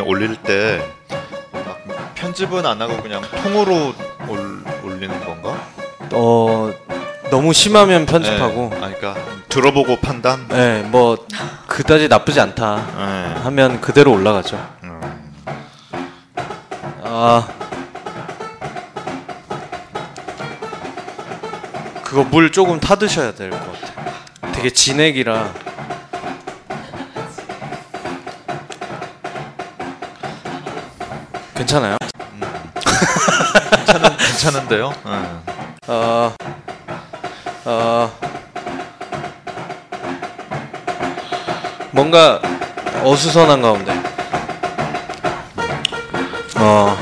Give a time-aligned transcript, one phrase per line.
[0.00, 3.94] 올릴 때막 편집은 안 하고 그냥 통으로
[4.28, 5.56] 올, 올리는 건가?
[6.12, 6.72] 어
[7.30, 8.76] 너무 심하면 편집하고 네.
[8.76, 9.14] 아, 그러니까
[9.48, 10.46] 들어보고 판단.
[10.48, 11.26] 네, 뭐
[11.66, 13.40] 그다지 나쁘지 않다 네.
[13.42, 14.56] 하면 그대로 올라가죠.
[14.84, 15.00] 음.
[17.04, 17.46] 아
[22.04, 24.52] 그거 물 조금 타 드셔야 될 것 같아.
[24.52, 25.52] 되게 진액이라
[31.68, 31.98] 괜찮아요?
[33.76, 34.90] 괜찮은, 괜찮은데요?
[35.04, 35.12] 네.
[35.86, 36.34] 어,
[37.66, 38.12] 어,
[41.90, 42.40] 뭔가
[43.04, 43.92] 어수선한 가운데.
[46.56, 46.96] 어,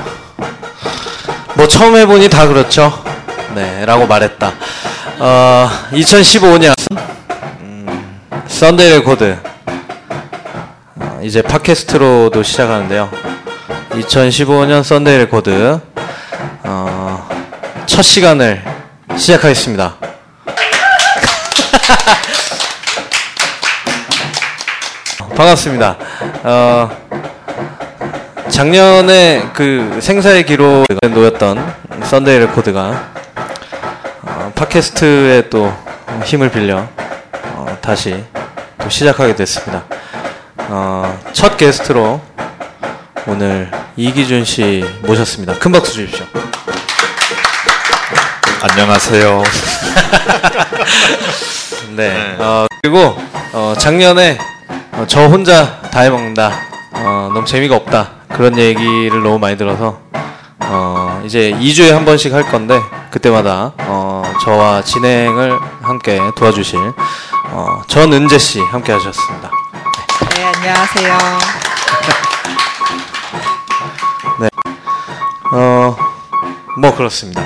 [1.55, 2.93] 뭐 처음 해보니 다 그렇죠.
[3.55, 4.53] 네, 라고 말했다.
[5.21, 6.75] 어, 2015년,
[7.61, 9.39] 음, Sunday Record.
[10.97, 13.26] 어, 이제 팟캐스트로도 시작하는데요.
[14.01, 15.79] 2015년 Sunday Record.
[16.65, 17.29] 어,
[17.87, 18.63] 첫 시간을
[19.17, 19.95] 시작하겠습니다.
[25.35, 25.97] 반갑습니다.
[26.43, 26.91] 어,
[28.49, 33.13] 작년에 그 생사의 기로에 놓였던 Sunday Record가
[34.23, 35.73] 어, 팟캐스트에 또
[36.25, 36.87] 힘을 빌려
[37.55, 38.23] 어, 다시
[38.79, 39.85] 또 시작하게 됐습니다.
[40.69, 42.21] 어, 첫 게스트로
[43.27, 45.55] 오늘 이기준 씨 모셨습니다.
[45.55, 46.27] 큰 박수 주십시오.
[48.61, 49.43] 안녕하세요.
[51.97, 52.13] 네.
[52.13, 52.37] 네.
[52.39, 53.17] 어, 그리고
[53.53, 54.39] 어, 작년에
[54.93, 56.53] 어, 저 혼자 다 해먹는다.
[56.93, 58.11] 어, 너무 재미가 없다.
[58.35, 60.01] 그런 얘기를 너무 많이 들어서
[60.61, 62.79] 어, 이제 2주에 한 번씩 할 건데
[63.11, 66.79] 그때마다 어, 저와 진행을 함께 도와주실
[67.51, 69.51] 어, 전은재 씨 함께 하셨습니다.
[70.35, 71.66] 네, 안녕하세요.
[75.59, 75.97] 어,
[76.77, 77.43] 뭐 그렇습니다.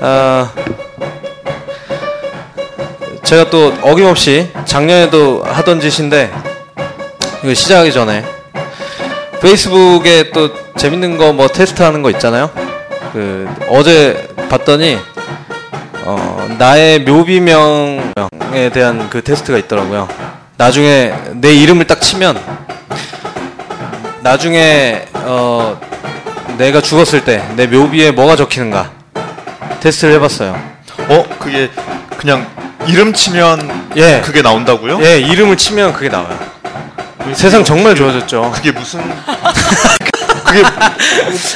[0.00, 0.52] 아,
[3.24, 6.32] 제가 또 어김없이 작년에도 하던 짓인데
[7.42, 8.24] 이거 시작하기 전에
[9.40, 12.48] 페이스북에 또 재밌는 거 뭐 테스트하는 거 있잖아요.
[13.12, 14.98] 그 어제 봤더니
[16.04, 20.08] 어, 나의 묘비명에 대한 그 테스트가 있더라고요.
[20.56, 22.38] 나중에 내 이름을 딱 치면
[24.20, 25.80] 나중에 어,
[26.58, 28.90] 내가 죽었을 때 내 묘비에 뭐가 적히는가
[29.80, 30.60] 테스트를 해봤어요.
[31.08, 31.24] 어?
[31.38, 31.70] 그게
[32.18, 32.46] 그냥
[32.86, 35.02] 이름 치면 예, 그게 나온다고요?
[35.02, 36.38] 예 이름을 치면 그게 나와요.
[37.34, 38.50] 세상 정말 좋아졌죠.
[38.54, 39.00] 그게 무슨
[40.52, 40.62] 그게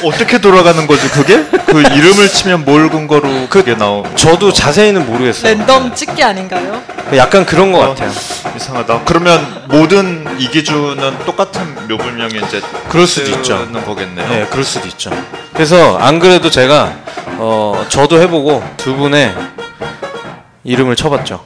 [0.07, 1.43] 어떻게 돌아가는 거지 그게?
[1.67, 5.53] 그 이름을 치면 뭘 근거로 그게 나오 저도 자세히는 모르겠어요.
[5.55, 6.81] 랜덤 찍기 아닌가요?
[7.15, 7.89] 약간 그런 것 어.
[7.89, 8.11] 같아요.
[8.55, 9.01] 이상하다.
[9.05, 13.67] 그러면 모든 이기주는 똑같은 묘불명이 이제 그럴 수도 있죠.
[13.85, 14.27] 거겠네요.
[14.29, 15.11] 네, 그럴 수도 있죠.
[15.53, 16.93] 그래서 안 그래도 제가
[17.37, 19.35] 어 저도 해보고 두 분의
[20.63, 21.45] 이름을 쳐봤죠.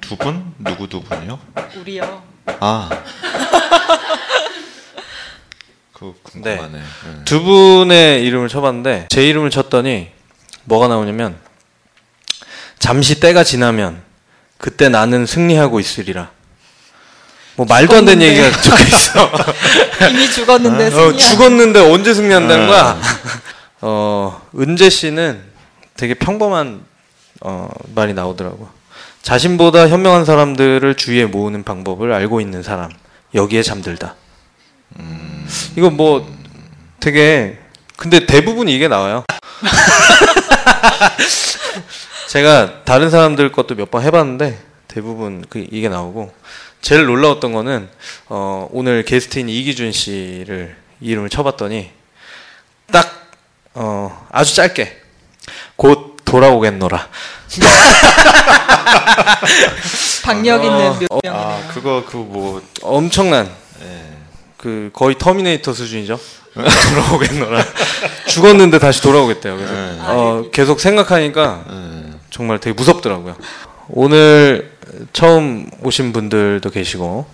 [0.00, 0.41] 두 분?
[0.64, 1.38] 누구 두 분이요?
[1.80, 2.22] 우리요.
[2.60, 2.88] 아.
[5.92, 6.78] 그거 궁금하네.
[6.78, 6.82] 네.
[7.24, 10.10] 두 분의 이름을 쳐봤는데 제 이름을 쳤더니
[10.64, 11.36] 뭐가 나오냐면
[12.78, 14.02] 잠시 때가 지나면
[14.58, 16.30] 그때 나는 승리하고 있으리라.
[17.54, 18.26] 뭐 말도 안 되는.
[18.26, 19.30] 얘기가 적혀 있어.
[20.10, 21.18] 이미 죽었는데 어, 승리한.
[21.18, 22.68] 죽었는데 언제 승리한다는 어.
[22.68, 23.00] 거야?
[23.82, 25.42] 어, 은재 씨는
[25.96, 26.82] 되게 평범한
[27.40, 28.68] 어, 말이 나오더라고.
[29.22, 32.90] 자신보다 현명한 사람들을 주위에 모으는 방법을 알고 있는 사람.
[33.34, 34.16] 여기에 잠들다.
[35.76, 36.28] 이거 뭐
[37.00, 37.58] 되게
[37.96, 39.24] 근데 대부분 이게 나와요.
[42.28, 46.32] 제가 다른 사람들 것도 몇 번 해봤는데 대부분 그 이게 나오고
[46.80, 47.88] 제일 놀라웠던 거는
[48.28, 51.90] 어, 오늘 게스트인 이기준 씨를 이름을 쳐봤더니
[52.90, 53.30] 딱
[53.74, 55.00] 어, 아주 짧게
[55.76, 57.08] 곧 돌아오겠노라.
[60.24, 61.32] 박력 있는 어, 묘명이네요.
[61.32, 63.50] 아, 그거 그 뭐 엄청난
[63.82, 64.02] 예.
[64.56, 66.18] 그 거의 터미네이터 수준이죠.
[66.54, 67.62] 돌아오겠노라.
[68.28, 69.56] 죽었는데 다시 돌아오겠대요.
[69.56, 69.96] 그래서 네.
[70.00, 72.12] 어, 계속 생각하니까 예.
[72.30, 73.36] 정말 되게 무섭더라고요.
[73.88, 74.72] 오늘
[75.12, 77.26] 처음 오신 분들도 계시고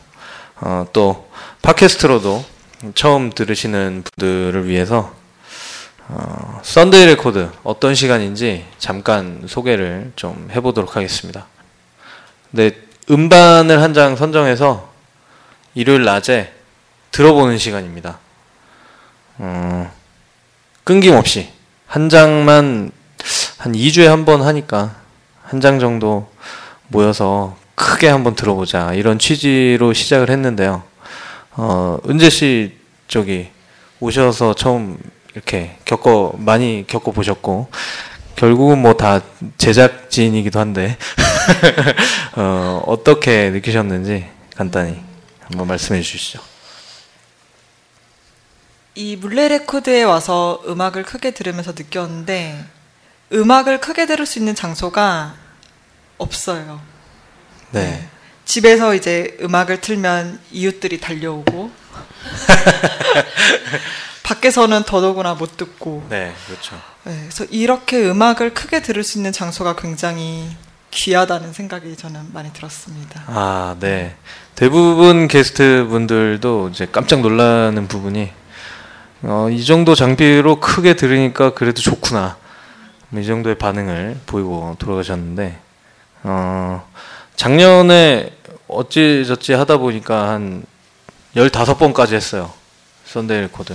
[0.61, 1.29] 어, 또
[1.63, 2.45] 팟캐스트로도
[2.95, 5.13] 처음 들으시는 분들을 위해서
[6.09, 11.47] 어, Sunday Record 어떤 시간인지 잠깐 소개를 좀 해보도록 하겠습니다.
[12.51, 12.71] 네,
[13.11, 14.89] 음반을 한 장 선정해서
[15.75, 16.53] 일요일 낮에
[17.11, 18.19] 들어보는 시간입니다.
[19.39, 19.93] 어,
[20.85, 21.51] 끊김없이
[21.87, 22.91] 한 장만
[23.59, 24.95] 한 2주에 한 번 하니까
[25.43, 26.31] 한 장 정도
[26.89, 30.83] 모여서 크게 한번 들어보자 이런 취지로 시작을 했는데요.
[31.53, 32.77] 어, 은재 씨
[33.09, 33.49] 저기
[34.01, 34.99] 오셔서 처음
[35.39, 37.69] 이렇게 겪어 많이 겪어 보셨고
[38.35, 39.21] 결국은 뭐 다
[39.57, 40.99] 제작진이기도 한데
[42.35, 44.27] 어, 어떻게 느끼셨는지
[44.57, 45.01] 간단히
[45.43, 46.41] 한번 말씀해 주시죠.
[48.97, 52.65] 이 물레 레코드에 와서 음악을 크게 들으면서 느꼈는데
[53.33, 55.37] 음악을 크게 들을 수 있는 장소가
[56.19, 56.81] 없어요.
[57.71, 58.09] 네.
[58.45, 61.71] 집에서 이제 음악을 틀면 이웃들이 달려오고
[64.29, 66.77] 밖에서는 더더구나 못 듣고 네, 그렇죠.
[67.05, 70.55] 네, 그래서 이렇게 음악을 크게 들을 수 있는 장소가 굉장히
[70.91, 73.23] 귀하다는 생각이 저는 많이 들었습니다.
[73.27, 74.17] 아, 네.
[74.55, 78.31] 대부분 게스트 분들도 이제 깜짝 놀라는 부분이
[79.23, 82.37] 어, 이 정도 장비로 크게 들으니까 그래도 좋구나.
[83.09, 85.59] 뭐이 정도의 반응을 보이고 돌아가셨는데,
[86.25, 86.87] 어,
[87.35, 88.31] 작년에
[88.69, 90.65] 어찌저찌 하다 보니까 한
[91.35, 92.53] 15번까지 했어요.
[93.07, 93.75] Sunday Record.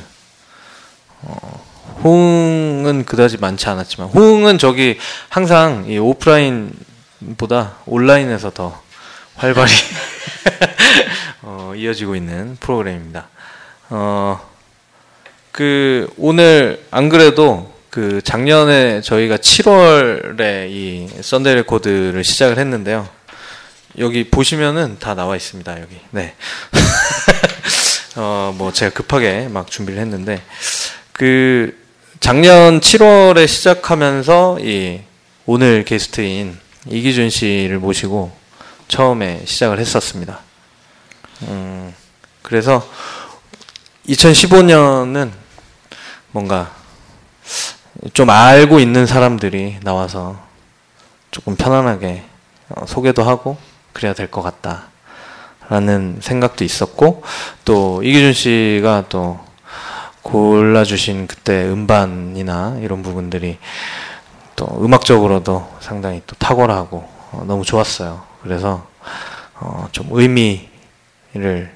[1.23, 1.65] 어,
[2.03, 4.97] 호응은 그다지 많지 않았지만, 호응은 저기
[5.29, 8.81] 항상 이 오프라인보다 온라인에서 더
[9.35, 9.71] 활발히
[11.41, 13.27] 어, 이어지고 있는 프로그램입니다.
[13.89, 14.39] 어,
[15.51, 23.07] 그 오늘 안 그래도 그 작년에 저희가 7월에 이 썬데이 레코드를 시작을 했는데요.
[23.99, 25.79] 여기 보시면은 다 나와 있습니다.
[25.79, 25.99] 여기.
[26.09, 26.33] 네.
[28.15, 30.41] 어, 뭐 제가 급하게 막 준비를 했는데
[31.13, 31.77] 그
[32.19, 35.01] 작년 7월에 시작하면서 이
[35.45, 36.57] 오늘 게스트인
[36.87, 38.31] 이기준 씨를 모시고
[38.87, 40.39] 처음에 시작을 했었습니다.
[41.43, 41.93] 음,
[42.41, 42.87] 그래서
[44.07, 45.31] 2015년은
[46.31, 46.73] 뭔가
[48.13, 50.41] 좀 알고 있는 사람들이 나와서
[51.29, 52.23] 조금 편안하게
[52.69, 53.57] 어, 소개도 하고
[53.91, 57.23] 그래야 될 것 같다라는 생각도 있었고
[57.65, 59.39] 또 이기준 씨가 또
[60.23, 63.57] 골라주신 그때 음반이나 이런 부분들이
[64.55, 68.23] 또 음악적으로도 상당히 또 탁월하고 어, 너무 좋았어요.
[68.41, 68.87] 그래서
[69.55, 71.71] 어, 좀 의미를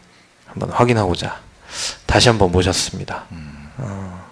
[0.45, 1.39] 한번 확인하고자
[2.05, 3.25] 다시 한번 모셨습니다.
[3.77, 4.25] 어,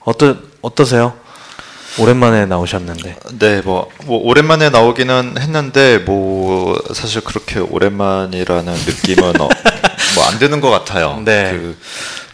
[0.00, 1.14] 어떠 어떠세요?
[1.98, 3.16] 오랜만에 나오셨는데.
[3.40, 9.48] 네, 뭐, 뭐 오랜만에 나오기는 했는데 뭐 사실 그렇게 오랜만이라는 느낌은 어,
[10.14, 11.20] 뭐안 드는 것 같아요.
[11.24, 11.52] 네.
[11.52, 11.76] 그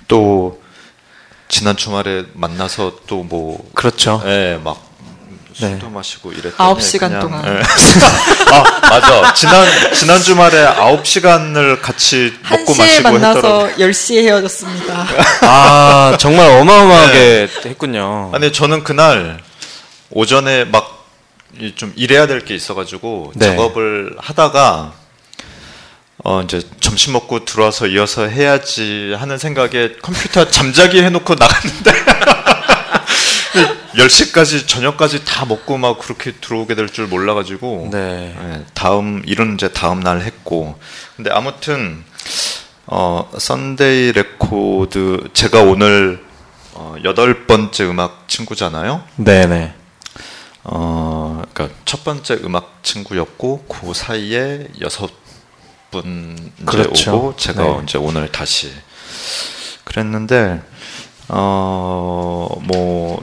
[0.09, 0.61] 또
[1.49, 4.23] 지난 주말에 만나서 또 뭐 그렇죠.
[4.27, 4.83] 예, 막
[5.61, 5.69] 네.
[5.71, 7.45] 술도 마시고 이랬더니 아홉 시간 그냥, 동안.
[7.47, 7.63] 예.
[8.53, 9.33] 아, 맞아.
[9.35, 13.69] 지난 지난 주말에 아홉 시간을 같이 먹고 1시에 마시고 만나서 했더라고.
[13.93, 15.07] 10시에 헤어졌습니다.
[15.43, 18.31] 아 정말 어마어마하게 했군요.
[18.35, 19.39] 아니 저는 그날
[20.11, 20.93] 오전에 막
[21.77, 23.51] 좀 일해야 될 게 있어 가지고 네.
[23.51, 24.93] 작업을 하다가
[26.27, 31.93] 어 이제 점심 먹고 들어와서 이어서 해야지 하는 생각에 컴퓨터 잠자기 해놓고 나갔는데
[33.95, 38.35] 10시까지 저녁까지 다 먹고 막 그렇게 들어오게 될 줄 몰라가지고 네.
[38.37, 40.79] 예, 다음 일은 이제 다음 날 했고
[41.17, 42.03] 근데 아무튼
[42.87, 46.25] 어 썬데이 레코드 제가 오늘
[46.73, 49.05] 어, 여덟 번째 음악 친구잖아요.
[49.17, 49.75] 네네.
[50.65, 55.11] 어, 그러니까 첫 번째 음악 친구였고 그 사이에 여섯
[56.03, 57.17] 분 이제 그렇죠.
[57.17, 57.81] 오고 제가 네.
[57.85, 58.73] 이제 오늘 다시
[59.85, 60.61] 그랬는데
[61.29, 63.23] 어 뭐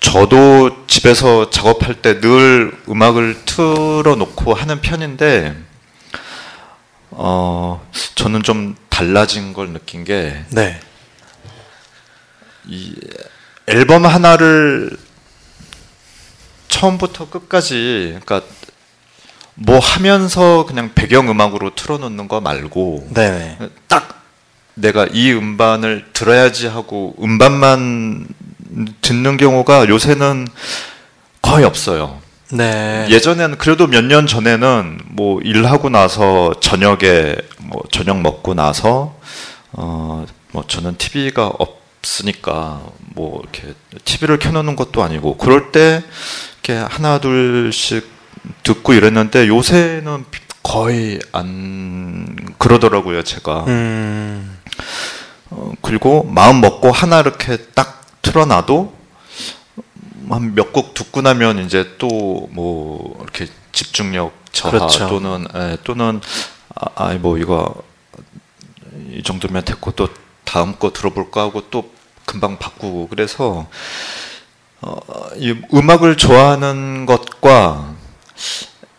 [0.00, 5.56] 저도 집에서 작업할 때 늘 음악을 틀어놓고 하는 편인데
[7.10, 10.80] 어 저는 좀 달라진 걸 느낀 게 네.
[12.64, 12.94] 이
[13.68, 14.96] 앨범 하나를
[16.68, 18.42] 처음부터 끝까지 그러니까
[19.56, 23.58] 뭐 하면서 그냥 배경 음악으로 틀어놓는 거 말고 네네.
[23.88, 24.22] 딱
[24.74, 28.26] 내가 이 음반을 들어야지 하고 음반만
[29.00, 30.46] 듣는 경우가 요새는
[31.40, 32.20] 거의 없어요.
[32.52, 33.06] 네.
[33.10, 39.18] 예전에는 그래도 몇 년 전에는 뭐 일하고 나서 저녁에 뭐 저녁 먹고 나서
[39.72, 42.80] 어 뭐 저는 TV가 없으니까
[43.14, 46.02] 뭐 이렇게 TV를 켜놓는 것도 아니고 그럴 때
[46.62, 48.08] 이렇게 하나 둘씩
[48.62, 50.24] 듣고 이랬는데 요새는
[50.62, 54.58] 거의 안 그러더라고요 제가 음.
[55.50, 58.94] 어, 그리고 마음 먹고 하나 이렇게 딱 틀어놔도
[60.28, 65.08] 한 몇 곡 듣고 나면 이제 또 뭐 이렇게 집중력 저하 그렇죠.
[65.08, 66.20] 또는 예, 또는
[66.74, 67.74] 아, 아이 뭐 이거
[69.12, 70.08] 이 정도면 됐고 또
[70.44, 71.90] 다음 거 들어볼까 하고 또
[72.24, 73.66] 금방 바꾸고 그래서
[74.80, 74.96] 어,
[75.36, 77.94] 이 음악을 좋아하는 것과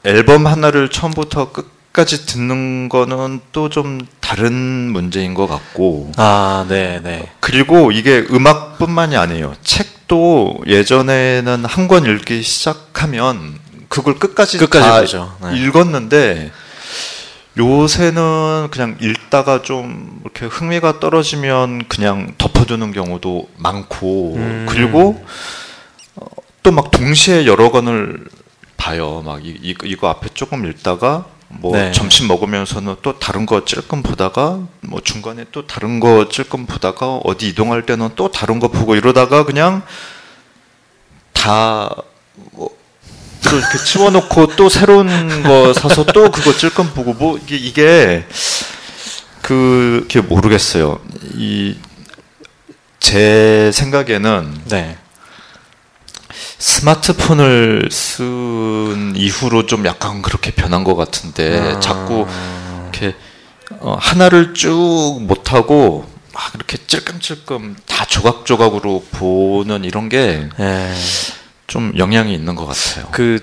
[0.03, 7.31] 앨범 하나를 처음부터 끝까지 듣는 거는 또 좀 다른 문제인 것 같고 아, 네, 네.
[7.39, 9.55] 그리고 이게 음악뿐만이 아니에요.
[9.63, 13.57] 책도 예전에는 한 권 읽기 시작하면
[13.89, 15.37] 그걸 끝까지, 끝까지 다.
[15.43, 15.57] 네.
[15.57, 16.51] 읽었는데
[17.57, 24.65] 요새는 그냥 읽다가 좀 이렇게 흥미가 떨어지면 그냥 덮어두는 경우도 많고 음.
[24.69, 25.23] 그리고
[26.63, 28.25] 또 막 동시에 여러 권을
[28.77, 29.21] 봐요.
[29.25, 31.91] 막 이, 이, 이거 앞에 조금 읽다가 뭐 네.
[31.91, 37.49] 점심 먹으면서는 또 다른 거 찔끔 보다가 뭐 중간에 또 다른 거 찔끔 보다가 어디
[37.49, 39.81] 이동할 때는 또 다른 거 보고 이러다가 그냥
[41.33, 41.89] 다
[42.51, 42.69] 뭐,
[43.43, 48.25] 또 이렇게 치워놓고 또 새로운 거 사서 또 그거 찔끔 보고 뭐 이게 이게
[49.41, 50.99] 그게 모르겠어요.
[51.35, 51.77] 이
[53.07, 54.97] 제 생각에는 네.
[56.59, 61.79] 스마트폰을 쓴 이후로 좀 약간 그렇게 변한 것 같은데 아.
[61.79, 62.27] 자꾸
[62.83, 63.15] 이렇게
[63.79, 71.97] 어, 하나를 쭉 못하고 막 이렇게 찔끔찔끔 다 조각조각으로 보는 이런 게좀 예.
[71.97, 73.07] 영향이 있는 것 같아요.
[73.11, 73.39] 그,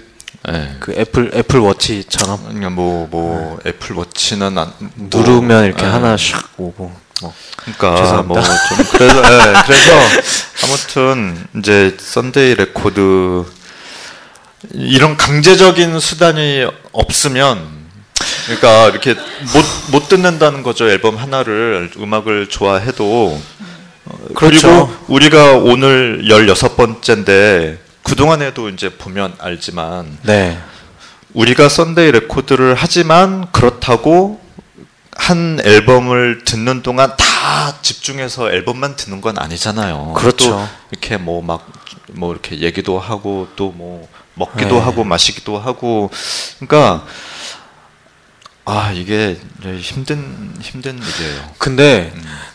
[0.49, 0.77] 예.
[0.81, 5.19] 그 애플, 애플 워치처럼 그러니까 뭐, 뭐, 애플 워치는 안, 뭐, 네.
[5.19, 5.89] 누르면 이렇게 예.
[5.89, 7.04] 하나 샥 오고.
[7.23, 7.35] 뭐.
[7.57, 8.41] 그러니까 죄송합니다.
[8.41, 9.93] 뭐 좀 그래서 예, 그래서
[10.65, 13.45] 아무튼 이제 썬데이 레코드
[14.73, 17.85] 이런 강제적인 수단이 없으면
[18.47, 23.41] 그러니까 이렇게 못 못 듣는다는 거죠 앨범 하나를 음악을 좋아해도
[24.07, 24.69] 어, 그렇죠.
[24.69, 30.59] 그리고 우리가 오늘 16번째인데 그동안에도 이제 보면 알지만 네.
[31.33, 34.41] 우리가 썬데이 레코드를 하지만 그렇다고
[35.17, 40.15] 한 앨범을 듣는 동안 다 집중해서 앨범만 듣는 건 아니잖아요.
[40.17, 40.51] 그렇죠.
[40.51, 44.81] 또 이렇게 뭐 막 뭐 이렇게 얘기도 하고 또 뭐 먹기도 네.
[44.81, 46.11] 하고 마시기도 하고
[46.59, 47.07] 그러니까
[48.65, 49.39] 아 이게
[49.79, 51.51] 힘든 힘든 일이에요.
[51.59, 52.13] 근데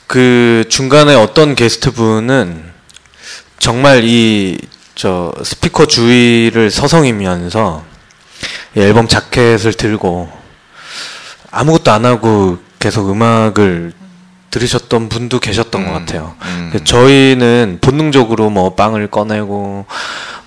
[0.08, 2.72] 그 중간에 어떤 게스트 분은
[3.60, 4.58] 정말 이
[5.00, 7.86] 저 스피커 주위를 서성이면서
[8.76, 10.30] 이 앨범 자켓을 들고
[11.52, 13.94] 아무것도 안 하고 계속 음악을
[14.52, 16.36] 들으셨던 분도 계셨던 것 음, 같아요.
[16.42, 16.80] 음.
[16.84, 19.86] 저희는 본능적으로 뭐 빵을 꺼내고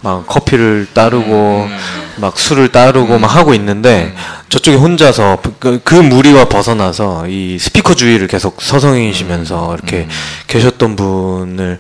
[0.00, 1.78] 막 커피를 따르고 음.
[2.16, 4.12] 막 술을 따르고 막 하고 있는데
[4.48, 10.08] 저쪽에 혼자서 그, 그 무리와 벗어나서 이 스피커 주위를 계속 서성이시면서 이렇게
[10.48, 11.78] 계셨던 분을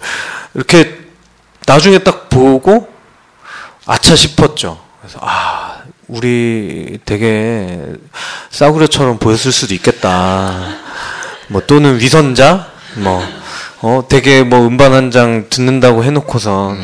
[0.54, 0.98] 이렇게
[1.66, 2.88] 나중에 딱 보고
[3.86, 4.78] 아차 싶었죠.
[5.00, 5.81] 그래서 아
[6.12, 7.78] 우리 되게
[8.50, 10.76] 싸구려처럼 보였을 수도 있겠다.
[11.48, 12.66] 뭐 또는 위선자
[12.96, 13.22] 뭐
[13.80, 16.76] 어, 되게 뭐 음반 한 장 듣는다고 해놓고서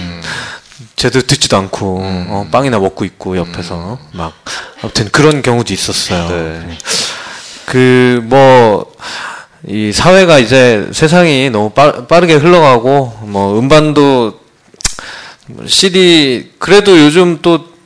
[0.96, 4.32] 제대로 듣지도 않고 어, 빵이나 먹고 있고 옆에서 막
[4.82, 6.28] 아무튼 그런 경우도 있었어요.
[6.30, 6.78] 네.
[7.66, 8.90] 그뭐
[9.66, 14.40] 이 사회가 이제 세상이 너무 빠, 빠르게 흘러가고 뭐 음반도
[15.66, 17.76] CD 그래도 요즘 또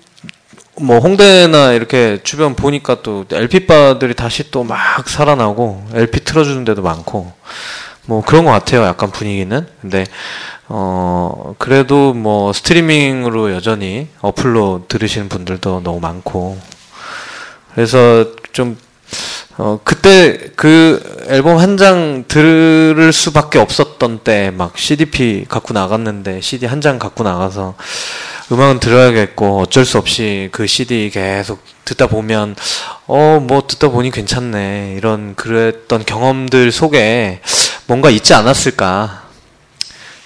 [0.83, 6.83] 뭐 홍대나 이렇게 주변 보니까 또 LP 바들이 다시 또 막 살아나고 LP 틀어주는 데도
[6.83, 7.33] 많고
[8.07, 8.83] 뭐 그런 것 같아요.
[8.85, 9.67] 약간 분위기는.
[9.81, 10.05] 근데
[10.69, 16.59] 어 그래도 뭐 스트리밍으로 여전히 어플로 들으시는 분들도 너무 많고
[17.75, 18.77] 그래서 좀
[19.59, 26.67] 어, 그때 그 앨범 한 장 들을 수밖에 없었던 때 막 CDP 갖고 나갔는데 CD
[26.67, 27.75] 한 장 갖고 나가서
[28.51, 32.57] 음악은 들어야겠고 어쩔 수 없이 그 CD 계속 듣다 보면
[33.07, 34.95] 어, 뭐 듣다 보니 괜찮네.
[34.97, 37.41] 이런 그랬던 경험들 속에
[37.87, 39.23] 뭔가 있지 않았을까.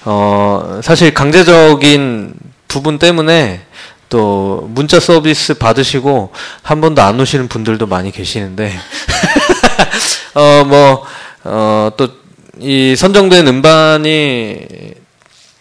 [0.05, 2.35] 어, 사실 강제적인
[2.69, 3.67] 부분 때문에
[4.09, 6.33] 또 문자 서비스 받으시고
[6.63, 8.73] 한 번도 안 오시는 분들도 많이 계시는데
[10.35, 11.03] 어 뭐
[11.45, 12.27] 어 또
[12.59, 14.67] 이 선정된 음반이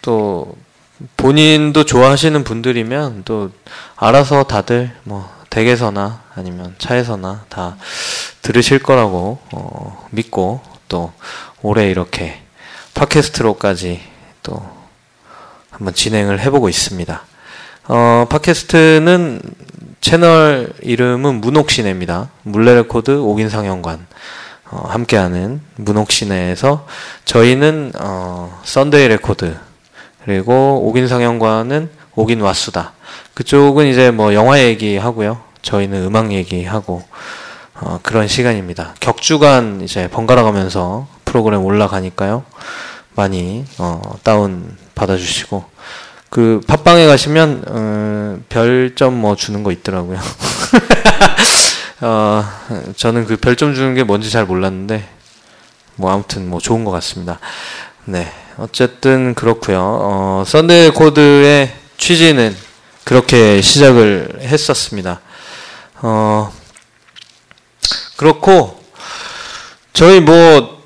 [0.00, 0.56] 또
[1.16, 3.50] 본인도 좋아하시는 분들이면 또
[3.96, 7.76] 알아서 다들 뭐 댁에서나 아니면 차에서나 다
[8.42, 11.12] 들으실 거라고 어 믿고 또
[11.62, 12.42] 올해 이렇게
[12.94, 14.00] 팟캐스트로까지
[14.42, 14.62] 또
[15.70, 17.22] 한번 진행을 해보고 있습니다.
[17.88, 19.40] 어, 팟캐스트는
[20.00, 22.30] 채널 이름은 문옥씨네입니다.
[22.42, 24.06] 물레레코드 옥인상영관
[24.70, 26.86] 어, 함께하는 문옥씨네에서
[27.24, 29.56] 저희는 어, 썬데이 레코드
[30.26, 32.92] 그리고 옥인상영관은 옥인 와수다.
[33.34, 35.40] 그쪽은 이제 뭐 영화 얘기하고요.
[35.62, 37.04] 저희는 음악 얘기하고
[37.74, 38.94] 어, 그런 시간입니다.
[38.98, 42.44] 격주간 이제 번갈아 가면서 프로그램 올라가니까요.
[43.14, 45.64] 많이 어, 다운 받아주시고
[46.28, 50.18] 그 팟빵에 가시면 어, 별점 뭐 주는 거 있더라고요.
[52.02, 52.44] 어,
[52.96, 55.08] 저는 그 별점 주는 게 뭔지 잘 몰랐는데
[55.94, 57.38] 뭐 아무튼 뭐 좋은 것 같습니다.
[58.06, 58.26] 네,
[58.58, 59.78] 어쨌든 그렇고요.
[59.80, 62.56] 어, 썬데이 레코드의 취지는
[63.04, 65.20] 그렇게 시작을 했었습니다.
[65.96, 66.52] 어,
[68.16, 68.82] 그렇고
[69.92, 70.82] 저희 뭐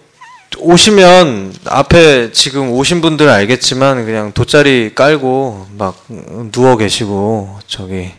[0.58, 6.04] 오시면 앞에 지금 오신 분들 알겠지만 그냥 돗자리 깔고 막
[6.52, 8.12] 누워 계시고 저기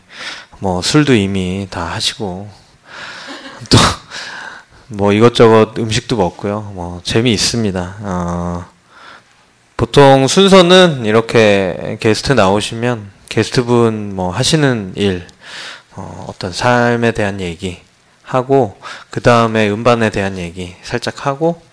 [0.60, 2.50] 뭐 술도 이미 다 하시고
[3.70, 3.78] 또
[4.94, 6.74] 뭐 이것저것 음식도 먹고요.
[6.76, 7.96] 뭐 재미 있습니다.
[8.02, 8.66] 어,
[9.82, 15.26] 보통 순서는 이렇게 게스트 나오시면 게스트분 뭐 하시는 일,
[15.96, 17.80] 어, 어떤 삶에 대한 얘기
[18.22, 18.78] 하고
[19.10, 21.64] 그 다음에 음반에 대한 얘기 살짝 하고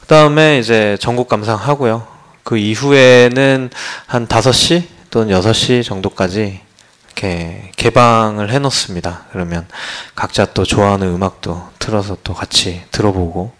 [0.00, 2.06] 그 다음에 이제 전국 감상 하고요.
[2.44, 3.68] 그 이후에는
[4.06, 6.60] 한 5시 또는 6시 정도까지
[7.08, 9.26] 이렇게 개방을 해놓습니다.
[9.32, 9.68] 그러면
[10.14, 13.52] 각자 또 좋아하는 음악도 틀어서 또 같이 들어보고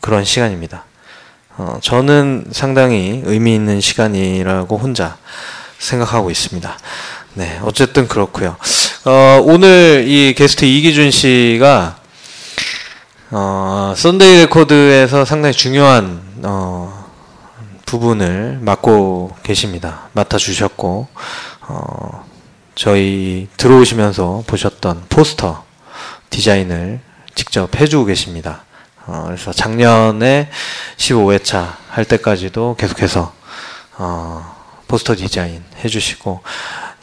[0.00, 0.84] 그런 시간입니다.
[1.56, 5.16] 어, 저는 상당히 의미 있는 시간이라고 혼자
[5.78, 6.76] 생각하고 있습니다.
[7.34, 8.56] 네, 어쨌든 그렇고요.
[9.04, 11.98] 어, 오늘 이 게스트 이기준 씨가
[13.30, 17.10] 어, 썬데이 레코드에서 상당히 중요한 어,
[17.86, 20.08] 부분을 맡고 계십니다.
[20.12, 21.06] 맡아 주셨고
[21.68, 22.24] 어,
[22.74, 25.64] 저희 들어오시면서 보셨던 포스터
[26.30, 27.00] 디자인을
[27.34, 28.63] 직접 해주고 계십니다.
[29.06, 30.50] 어, 그래서 작년에
[30.96, 33.34] 15회차 할 때까지도 계속해서
[33.98, 34.56] 어,
[34.88, 36.42] 포스터 디자인 해주시고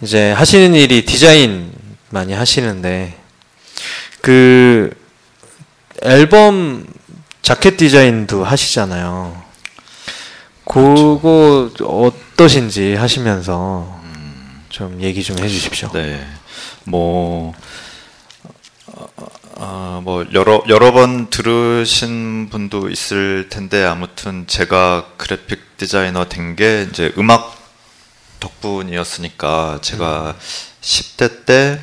[0.01, 1.71] 이제 하시는 일이 디자인
[2.09, 3.17] 많이 하시는데
[4.21, 4.89] 그
[6.01, 6.85] 앨범
[7.41, 9.41] 자켓 디자인도 하시잖아요.
[10.65, 13.99] 그거 어떠신지 하시면서
[14.69, 15.91] 좀 얘기 좀 해주십시오.
[15.91, 16.25] 네,
[16.85, 17.53] 뭐,
[19.63, 26.55] 어, 어, 뭐 여러 여러 번 들으신 분도 있을 텐데 아무튼 제가 그래픽 디자이너 된
[26.55, 27.55] 게 이제 음악
[28.39, 30.35] 덕분이었으니까 제가
[30.81, 31.79] 10대 때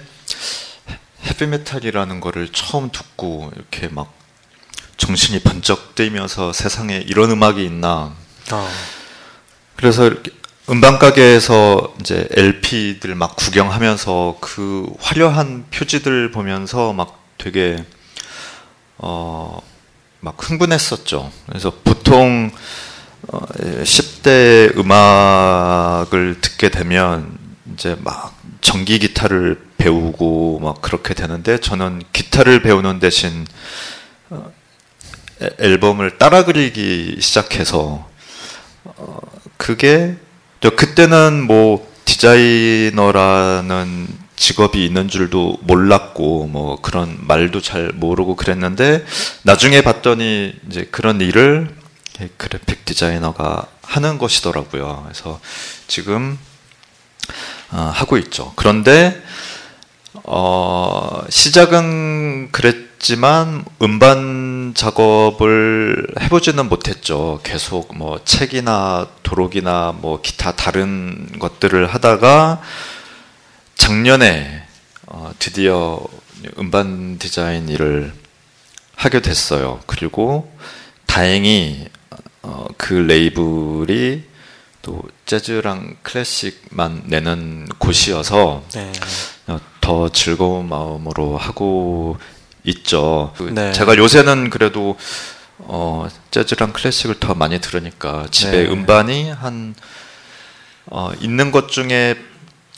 [1.25, 4.13] 헤비메탈이라는 거를 처음 듣고 이렇게 막
[4.97, 8.13] 정신이 번쩍 뜨이면서 세상에 이런 음악이 있나.
[8.51, 8.71] 어.
[9.77, 10.33] 그래서 이렇게
[10.69, 17.85] 음반 가게에서 이제 LP들 막 구경하면서 그 화려한 표지들 보면서 막 되게
[18.99, 19.61] 어
[20.21, 21.31] 막 흥분했었죠.
[21.47, 22.51] 그래서 보통
[23.29, 23.39] 어
[23.83, 27.39] 10대 음악을 듣게 되면
[27.73, 33.47] 이제 막 전기 기타를 배우고 막 그렇게 되는데 저는 기타를 배우는 대신
[34.31, 34.51] 어,
[35.61, 38.09] 앨범을 따라 그리기 시작해서
[38.85, 39.19] 어,
[39.57, 40.17] 그게
[40.61, 49.05] 그때는 뭐 디자이너라는 직업이 있는 줄도 몰랐고 뭐 그런 말도 잘 모르고 그랬는데
[49.43, 51.75] 나중에 봤더니 이제 그런 일을
[52.37, 55.03] 그래픽 디자이너가 하는 것이더라고요.
[55.05, 55.41] 그래서
[55.87, 56.39] 지금
[57.71, 58.53] 어, 하고 있죠.
[58.57, 59.21] 그런데
[60.25, 67.41] 어, 시작은 그랬지만 음반 작업을 해보지는 못했죠.
[67.43, 72.61] 계속 뭐 책이나 도록이나 뭐 기타 다른 것들을 하다가
[73.79, 74.65] 작년에
[75.07, 75.99] 어, 드디어
[76.59, 78.13] 음반 디자인 일을
[78.95, 79.81] 하게 됐어요.
[79.87, 80.53] 그리고
[81.07, 81.87] 다행히
[82.43, 84.25] 어, 그 레이블이
[84.83, 88.93] 또 재즈랑 클래식만 내는 곳이어서 네.
[89.47, 92.19] 어, 더 즐거운 마음으로 하고
[92.65, 93.33] 있죠.
[93.39, 93.73] 그 네.
[93.73, 94.99] 제가 요새는 그래도
[95.59, 98.71] 어, 재즈랑 클래식을 더 많이 들으니까 집에 네.
[98.71, 99.75] 음반이 한
[100.87, 102.17] 어, 있는 것 중에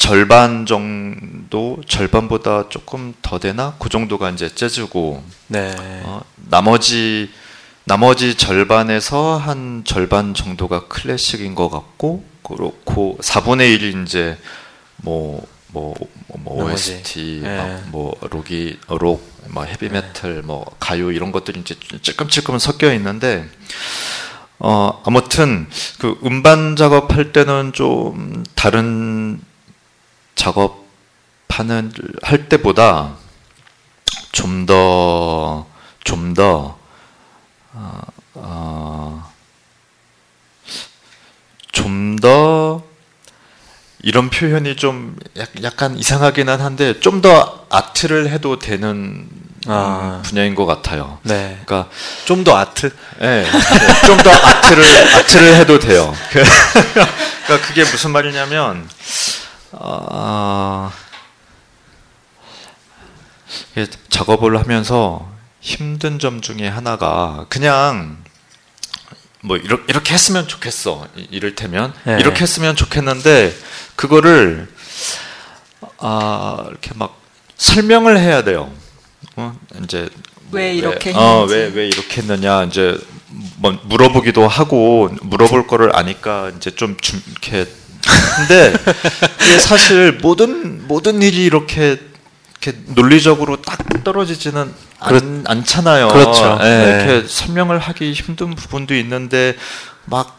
[0.00, 3.74] 절반 정도, 절반보다 조금 더 되나?
[3.78, 5.76] 그 정도가 이제 재즈고, 네.
[6.04, 7.28] 어, 나머지,
[7.84, 14.38] 나머지 절반에서 한 절반 정도가 클래식인 것 같고, 그렇고, 4분의 1이 이제,
[14.96, 15.94] 뭐, 뭐,
[16.28, 16.64] 뭐, 뭐.
[16.64, 17.56] OST, 예.
[17.58, 23.46] 막 뭐, 록이, 록, 뭐, 헤비메탈, 뭐, 가요, 이런 것들이 이제 찔끔찔끔 섞여 있는데,
[24.60, 29.42] 어, 아무튼, 그 음반 작업할 때는 좀 다른
[30.40, 33.12] 작업하는, 할 때보다
[34.32, 35.66] 좀 더,
[36.02, 36.78] 좀 더,
[37.74, 38.00] 어,
[38.34, 39.30] 어,
[41.72, 42.82] 좀 더,
[44.02, 49.28] 이런 표현이 좀 약- 약간 이상하기는 한데, 좀 더 아트를 해도 되는
[49.66, 50.22] 아.
[50.24, 51.18] 분야인 것 같아요.
[51.22, 51.60] 네.
[51.66, 51.90] 그러니까
[52.24, 52.90] 좀 더 아트?
[53.18, 53.44] 네,
[54.06, 54.82] 좀 더 아트를
[55.16, 56.14] 아트를 해도 돼요.
[56.32, 58.88] 그러니까 그게 무슨 말이냐면
[59.72, 60.90] 어,
[64.08, 65.28] 작업을 하면서
[65.60, 68.18] 힘든 점 중에 하나가 그냥
[69.42, 71.06] 뭐 이렇게, 이렇게 했으면 좋겠어.
[71.16, 72.18] 이- 이를테면 네.
[72.20, 73.54] 이렇게 했으면 좋겠는데
[73.96, 74.68] 그거를
[75.98, 77.18] 아 이렇게 막
[77.56, 78.70] 설명을 해야 돼요.
[79.36, 79.58] 어?
[79.82, 80.08] 이제
[80.52, 81.54] 왜 이렇게 어, 했는지.
[81.54, 82.98] 왜, 왜 이렇게 했느냐 이제
[83.56, 87.66] 뭐 물어보기도 하고 물어볼 거를 아니까 이제 좀좀 이렇게
[88.36, 88.72] 근데
[89.42, 91.98] 이게 사실 모든 모든 일이 이렇게
[92.62, 96.08] 이렇게 논리적으로 딱 떨어지지는 않, 않잖아요.
[96.08, 96.58] 그렇죠.
[96.62, 97.04] 예, 네.
[97.04, 99.56] 이렇게 설명을 하기 힘든 부분도 있는데
[100.04, 100.38] 막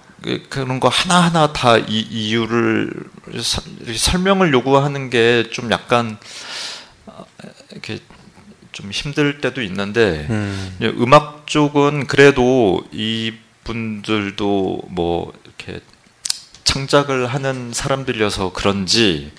[0.49, 2.91] 그런 거 하나하나 다 이, 이유를
[3.41, 6.17] 서- 이렇게 설명을 요구하는 게 좀 약간
[7.07, 7.25] 어,
[7.71, 7.97] 이렇게
[8.71, 10.77] 좀 힘들 때도 있는데 음.
[10.99, 15.79] 음악 쪽은 그래도 이 분들도 뭐 이렇게
[16.71, 19.34] 창작을 하는 사람들이어서 그런지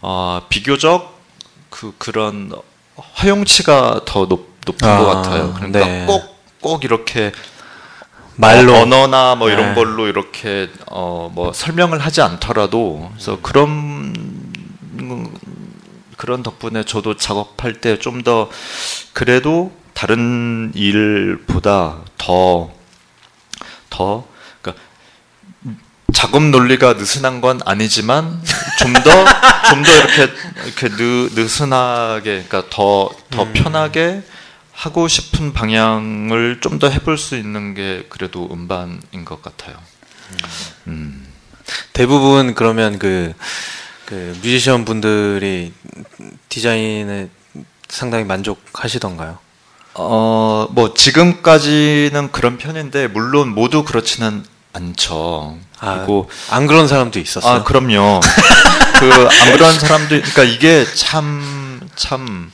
[0.00, 1.20] 어, 비교적
[1.68, 2.50] 그 그런
[3.22, 5.52] 허용치가 더 높, 높은 아, 것 같아요.
[5.54, 6.06] 그러니까 네.
[6.06, 6.32] 꼭
[6.62, 7.32] 꼭 이렇게
[8.36, 8.72] 말로.
[8.74, 9.74] 어, 언어나 뭐 이런 네.
[9.74, 13.68] 걸로 이렇게 어 뭐 설명을 하지 않더라도 그래서 그런
[14.98, 15.34] 음,
[16.16, 18.48] 그런 덕분에 저도 작업할 때 좀 더
[19.12, 22.70] 그래도 다른 일보다 더
[23.90, 24.24] 더
[24.62, 24.82] 그러니까
[26.22, 28.40] 작업 논리가 느슨한 건 아니지만
[28.78, 29.10] 좀 더
[29.68, 30.32] 좀 더 이렇게
[30.66, 33.52] 이렇게 느, 느슨하게 그러니까 더더 음.
[33.52, 34.22] 편하게
[34.70, 39.74] 하고 싶은 방향을 좀 더 해볼 수 있는 게 그래도 음반인 것 같아요.
[40.86, 41.26] 음.
[41.92, 43.34] 대부분 그러면 그,
[44.06, 45.72] 그 뮤지션 분들이
[46.48, 47.30] 디자인에
[47.88, 49.38] 상당히 만족하시던가요?
[49.94, 55.58] 어, 뭐 지금까지는 그런 편인데 물론 모두 그렇지는 않죠.
[55.80, 57.60] 아, 그리고 안 그런 사람도 있었어요.
[57.60, 58.20] 아, 그럼요.
[58.98, 62.50] 그, 안 그런 사람들, 그러니까 이게 참, 참,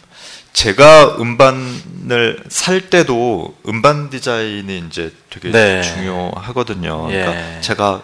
[0.52, 5.82] 제가 음반을 살 때도 음반 디자인이 이제 되게 네.
[5.82, 7.06] 중요하거든요.
[7.06, 7.60] 그러니까 예.
[7.60, 8.02] 제가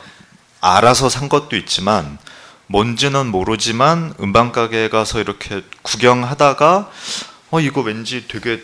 [0.61, 2.18] 알아서 산 것도 있지만,
[2.66, 6.90] 뭔지는 모르지만 음반 가게 가서 이렇게 구경하다가,
[7.50, 8.62] 어, 이거 왠지 되게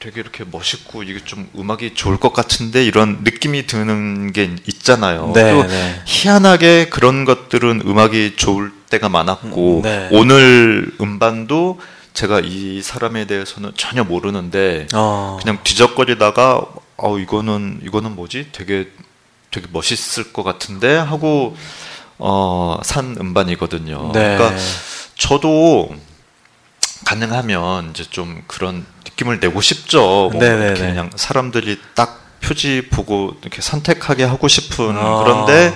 [0.00, 5.30] 되게 이렇게 멋있고 이게 좀 음악이 좋을 것 같은데 이런 느낌이 드는 게 있잖아요.
[5.34, 6.02] 네, 또 네.
[6.06, 10.08] 희한하게 그런 것들은 음악이 좋을 때가 많았고 음, 네.
[10.10, 11.78] 오늘 음반도
[12.14, 15.38] 제가 이 사람에 대해서는 전혀 모르는데 어.
[15.40, 16.62] 그냥 뒤적거리다가
[16.96, 18.48] 어 이거는 이거는 뭐지?
[18.52, 18.88] 되게
[19.50, 21.54] 되게 멋있을 것 같은데 하고
[22.16, 24.12] 어산 음반이거든요.
[24.14, 24.36] 네.
[24.36, 24.58] 그러니까
[25.18, 25.90] 저도
[27.04, 30.28] 가능하면 이제 좀 그런 느낌을 내고 싶죠.
[30.32, 30.66] 뭔가 네네네.
[30.66, 35.22] 이렇게 그냥 사람들이 딱 표지 보고 이렇게 선택하게 하고 싶은 아.
[35.22, 35.74] 그런데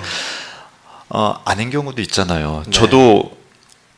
[1.09, 2.63] 어, 아닌 경우도 있잖아요.
[2.65, 2.71] 네.
[2.71, 3.37] 저도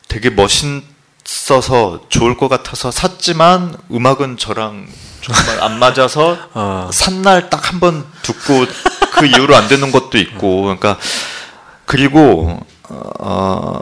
[0.08, 4.86] 되게 멋있어서 좋을 것 같아서 샀지만 음악은 저랑
[5.20, 6.90] 정말 안 맞아서 어.
[6.92, 8.66] 산날 딱 한 번 듣고
[9.12, 10.98] 그 이후로 안 되는 것도 있고 그러니까
[11.84, 13.80] 그리고 어,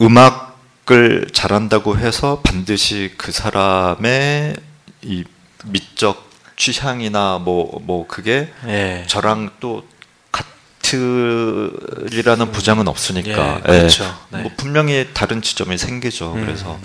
[0.00, 0.51] 음악
[0.90, 4.56] 을 잘한다고 해서 반드시 그 사람의
[5.02, 5.22] 이
[5.66, 9.04] 미적 취향이나 뭐뭐 그게 예.
[9.06, 9.86] 저랑 또
[10.32, 14.12] 같으리라는 부장은 없으니까 예, 그렇죠.
[14.30, 14.42] 네.
[14.42, 16.34] 뭐 분명히 다른 지점이 생기죠.
[16.34, 16.44] 음.
[16.44, 16.80] 그래서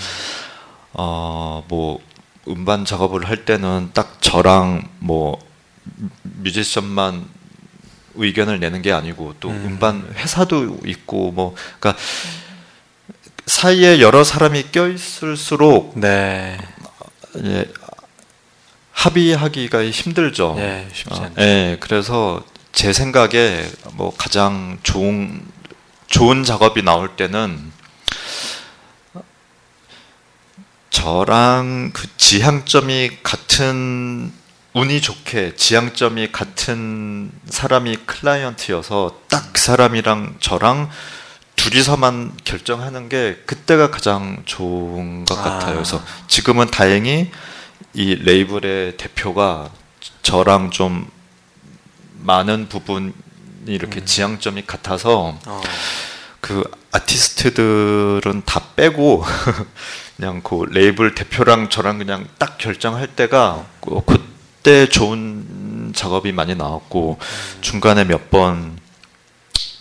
[0.94, 2.00] 어뭐
[2.50, 5.40] 음반 작업을 할 때는 딱 저랑 뭐
[6.22, 7.26] 뮤지션만
[8.14, 9.66] 의견을 내는 게 아니고 또 음.
[9.66, 9.80] 음.
[9.80, 12.00] 반 회사도 있고 뭐 그러니까
[13.48, 16.58] 사이에 여러 사람이 껴 있을수록 네.
[17.44, 17.66] 예,
[18.92, 20.56] 합의하기가 힘들죠.
[20.60, 21.42] 예, 쉽지 어, 않죠.
[21.42, 25.42] 예, 그래서 제 생각에 뭐 가장 좋은
[26.08, 27.72] 좋은 작업이 나올 때는
[30.90, 34.32] 저랑 그 지향점이 같은
[34.74, 40.88] 운이 좋게 지향점이 같은 사람이 클라이언트여서 딱 그 사람이랑 저랑
[41.58, 45.42] 둘이서만 결정하는 게 그때가 가장 좋은 것 아.
[45.44, 45.74] 같아요.
[45.76, 47.30] 그래서 지금은 다행히
[47.94, 49.70] 이 레이블의 대표가
[50.22, 51.10] 저랑 좀
[52.20, 53.12] 많은 부분이
[53.66, 55.62] 이렇게 지향점이 같아서 어.
[56.40, 59.26] 그 아티스트들은 다 빼고
[60.16, 67.18] 그냥 그 레이블 대표랑 저랑 그냥 딱 결정할 때가 그- 그때 좋은 작업이 많이 나왔고
[67.62, 68.78] 중간에 몇번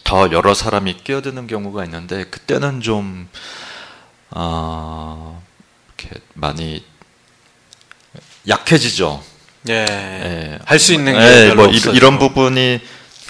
[0.07, 3.29] 더 여러 사람이 끼어드는 경우가 있는데 그때는 좀
[4.31, 5.41] 아,
[5.99, 6.85] 이렇게 많이
[8.47, 9.23] 약해지죠.
[9.69, 9.73] 예.
[9.91, 10.59] 예.
[10.65, 11.95] 할수 있는 게 예, 별로 뭐 이- 없어요.
[11.95, 12.81] 이런 부분이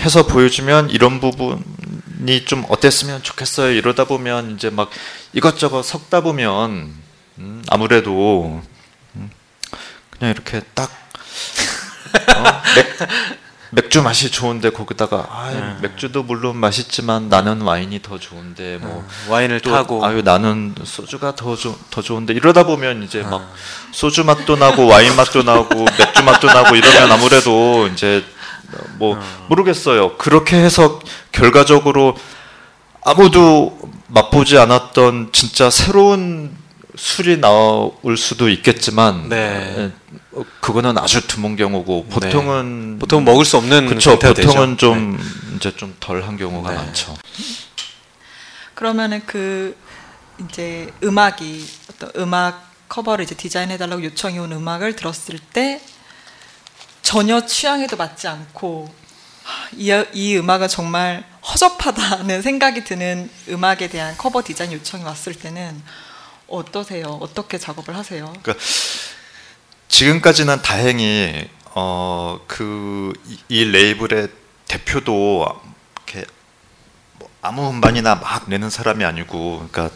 [0.02, 3.72] 해서 보여주면 이런 부분이 좀 어땠으면 좋겠어요.
[3.72, 4.90] 이러다 보면 이제 막
[5.32, 6.94] 이것저것 섞다 보면
[7.38, 8.62] 음, 아무래도
[9.14, 9.30] 음,
[10.10, 10.90] 그냥 이렇게 딱
[12.36, 12.62] 어,
[13.70, 15.76] 맥, 주 맛이 좋은데 거기다가 아, 네.
[15.88, 21.56] 맥주도 물론 맛있지만 나는 와인이 더 좋은데 뭐 와인을 또 타고 아유 나는 소주가 더,
[21.56, 23.28] 좋- 더 좋은데 이러다 보면 이제 아.
[23.30, 23.54] 막
[23.92, 28.24] 소주 맛도 나고 와인 맛도 나고 맥주 맛도 나고 이러면 아무래도 이제
[28.98, 29.22] 뭐 아.
[29.48, 30.16] 모르겠어요.
[30.16, 31.00] 그렇게 해서
[31.32, 32.16] 결과적으로
[33.04, 36.56] 아무도 맛보지 않았던 진짜 새로운
[36.96, 39.36] 술이 나올 수도 있겠지만 네.
[39.78, 39.92] 에,
[40.36, 44.76] 어, 그거는 아주 드문 경우고 보통은 보통 먹을 수 없는 그쵸 보통은 되죠.
[44.76, 45.18] 좀
[45.56, 46.76] 이제 좀 덜 한 경우가 네.
[46.76, 47.16] 많죠.
[48.74, 49.76] 그러면은 그
[50.44, 55.80] 이제 음악이 어떤 음악 커버를 이제 디자인해달라고 요청이 온 음악을 들었을 때
[57.02, 58.92] 전혀 취향에도 맞지 않고
[59.44, 65.82] 하, 이, 이 음악은 정말 허접하다는 생각이 드는 음악에 대한 커버 디자인 요청이 왔을 때는
[66.48, 67.18] 어떠세요?
[67.20, 68.32] 어떻게 작업을 하세요?
[68.42, 68.64] 그러니까
[70.00, 73.12] 지금까지는 다행히 어 그
[73.48, 74.28] 이 레이블의
[74.68, 75.46] 대표도
[75.96, 76.26] 이렇게
[77.18, 79.94] 뭐 아무 음반이나 막 내는 사람이 아니고 그러니까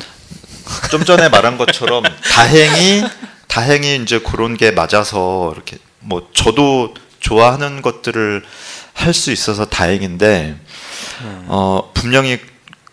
[0.91, 3.05] 좀 전에 말한 것처럼 다행히
[3.47, 8.43] 다행히 이제 그런 게 맞아서 이렇게 뭐 저도 좋아하는 것들을
[8.95, 10.57] 할 수 있어서 다행인데
[11.49, 12.39] 어 분명히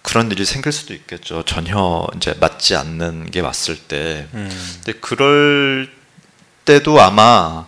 [0.01, 1.43] 그런 일이 생길 수도 있겠죠.
[1.45, 4.27] 전혀 이제 맞지 않는 게 왔을 때.
[4.33, 4.49] 음.
[4.83, 5.89] 근데 그럴
[6.67, 7.65] 때도 아마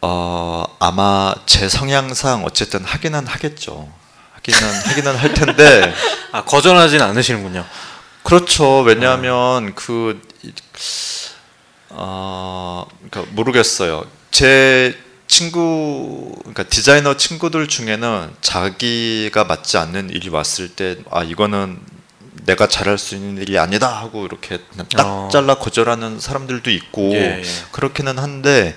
[0.00, 3.88] 어 아마 제 성향상 어쨌든 하기는 하겠죠.
[4.32, 4.58] 하기는
[4.88, 5.94] 하기는 할 텐데
[6.32, 7.64] 아 거절하진 않으시는군요.
[8.24, 8.80] 그렇죠.
[8.80, 10.20] 왜냐하면 그
[11.90, 14.04] 어, 그러니까 모르겠어요.
[14.30, 21.78] 제 친구, 그러니까 디자이너 친구들 중에는 자기가 맞지 않는 일이 왔을 때, 아 이거는
[22.44, 24.58] 내가 잘할 수 있는 일이 아니다 하고 이렇게
[24.96, 25.28] 딱 어.
[25.30, 27.42] 잘라 거절하는 사람들도 있고 예, 예.
[27.72, 28.76] 그렇기는 한데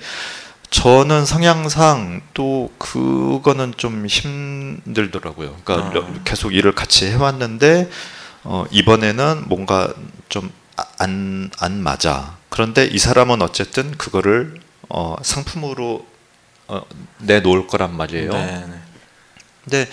[0.70, 5.56] 저는 성향상 또 그거는 좀 힘들더라고요.
[5.64, 6.14] 그러니까 어.
[6.24, 7.90] 계속 일을 같이 해왔는데
[8.44, 9.94] 어, 이번에는 뭔가
[10.30, 10.52] 좀
[10.98, 12.38] 안안 맞아.
[12.50, 16.06] 그런데 이 사람은 어쨌든 그거를 어, 상품으로
[16.68, 16.82] 어,
[17.20, 18.32] 내놓을 거란 말이에요.
[18.32, 18.80] 네, 네.
[19.64, 19.90] 근데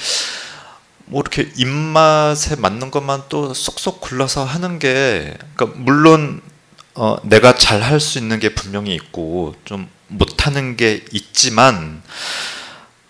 [1.10, 6.40] 뭐 이렇게 입맛에 맞는 것만 또 쏙쏙 골라서 하는 게 그러니까 물론
[6.94, 12.02] 어, 내가 잘 할 수 있는 게 분명히 있고 좀 못하는 게 있지만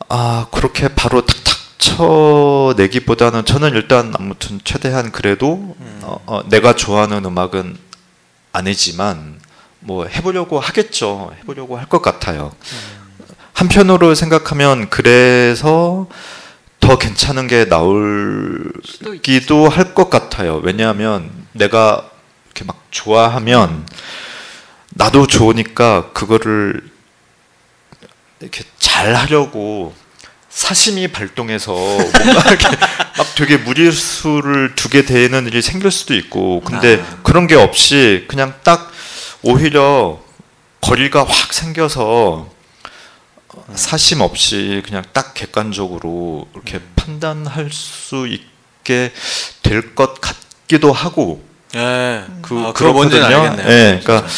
[0.08, 7.76] 아 그렇게 바로 탁탁 쳐내기보다는 저는 일단 아무튼 최대한 그래도 어, 어, 내가 좋아하는 음악은
[8.52, 9.38] 아니지만
[9.80, 11.32] 뭐 해보려고 하겠죠.
[11.40, 12.52] 해보려고 할 것 같아요.
[13.52, 16.06] 한편으로 생각하면 그래서
[16.90, 20.56] 더 괜찮은 게 나올기도 할 것 같아요.
[20.56, 22.10] 왜냐하면 내가
[22.46, 23.86] 이렇게 막 좋아하면
[24.94, 26.82] 나도 좋으니까 그거를
[28.40, 29.94] 이렇게 잘 하려고
[30.48, 32.66] 사심이 발동해서 뭔가 이렇게
[33.16, 37.18] 막 되게 무리수를 두게 되는 일이 생길 수도 있고 근데 아.
[37.22, 38.90] 그런 게 없이 그냥 딱
[39.42, 40.20] 오히려
[40.80, 42.50] 거리가 확 생겨서
[43.74, 46.92] 사심 없이 그냥 딱 객관적으로 이렇게 음.
[46.96, 49.12] 판단할 수 있게
[49.62, 51.42] 될 것 같기도 하고
[51.74, 52.24] 예.
[52.42, 53.50] 그 아, 그거 뭔지는 그렇거든요.
[53.62, 53.68] 알겠네요.
[53.70, 54.28] 예, 그러니까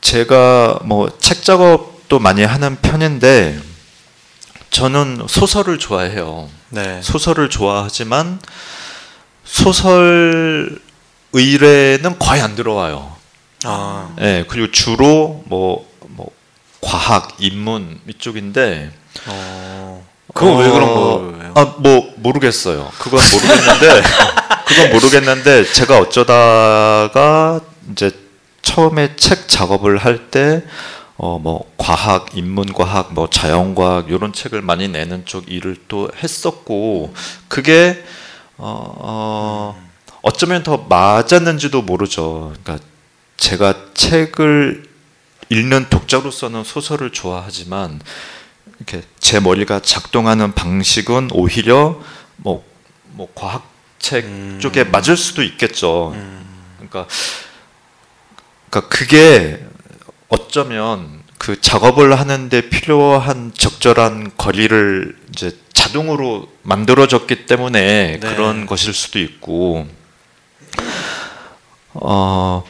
[0.00, 3.60] 제가 뭐 책 작업도 많이 하는 편인데
[4.70, 6.48] 저는 소설을 좋아해요.
[6.70, 7.00] 네.
[7.02, 8.40] 소설을 좋아하지만
[9.44, 10.78] 소설
[11.32, 13.14] 의뢰는 거의 안 들어와요.
[13.64, 15.95] 아, 예, 그리고 주로 뭐, 뭐,
[16.86, 18.92] 과학, 인문 이쪽인데,
[19.26, 20.06] 어.
[20.32, 21.52] 그건 왜 어, 그런 거예요?
[21.56, 22.92] 아, 뭐, 모르겠어요.
[22.98, 24.02] 그건 모르겠는데,
[24.66, 28.12] 그건 모르겠는데, 제가 어쩌다가 이제
[28.62, 30.62] 처음에 책 작업을 할 때,
[31.16, 37.12] 어, 뭐, 과학, 인문과학, 뭐, 자연과학, 이런 책을 많이 내는 쪽 일을 또 했었고,
[37.48, 38.00] 그게,
[38.58, 39.86] 어, 어,
[40.22, 42.54] 어쩌면 더 맞았는지도 모르죠.
[42.62, 42.84] 그러니까
[43.38, 44.85] 제가 책을
[45.48, 48.00] 읽는 독자로서는 소설을 좋아하지만
[48.76, 52.00] 이렇게 제 머리가 작동하는 방식은 오히려
[52.36, 52.64] 뭐,
[53.12, 54.58] 뭐 과학책 음.
[54.60, 56.14] 쪽에 맞을 수도 있겠죠.
[56.76, 57.06] 그러니까,
[58.68, 59.64] 그러니까 그게
[60.28, 68.34] 어쩌면 그 작업을 하는데 필요한 적절한 거리를 이제 자동으로 만들어졌기 때문에 네.
[68.34, 69.86] 그런 것일 수도 있고,
[71.94, 72.64] 어,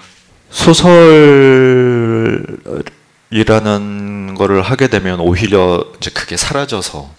[0.57, 2.47] 소설을
[3.31, 7.11] 이라는 거를 하게 되면 오히려 이제 그게 사라져서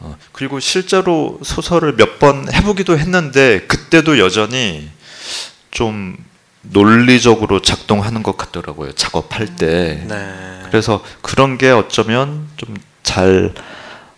[0.00, 4.88] 어, 그리고 실제로 소설을 몇 번 해보기도 했는데 그때도 여전히
[5.72, 6.16] 좀
[6.62, 10.04] 논리적으로 작동하는 것 같더라고요 작업할 때.
[10.08, 10.62] 네.
[10.70, 13.52] 그래서 그런 게 어쩌면 좀잘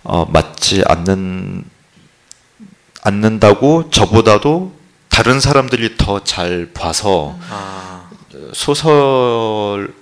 [0.02, 1.64] 어, 맞지 않는
[3.02, 4.74] 않는다고 저보다도
[5.08, 7.99] 다른 사람들이 더 잘 봐서 아,
[8.52, 9.94] 소설을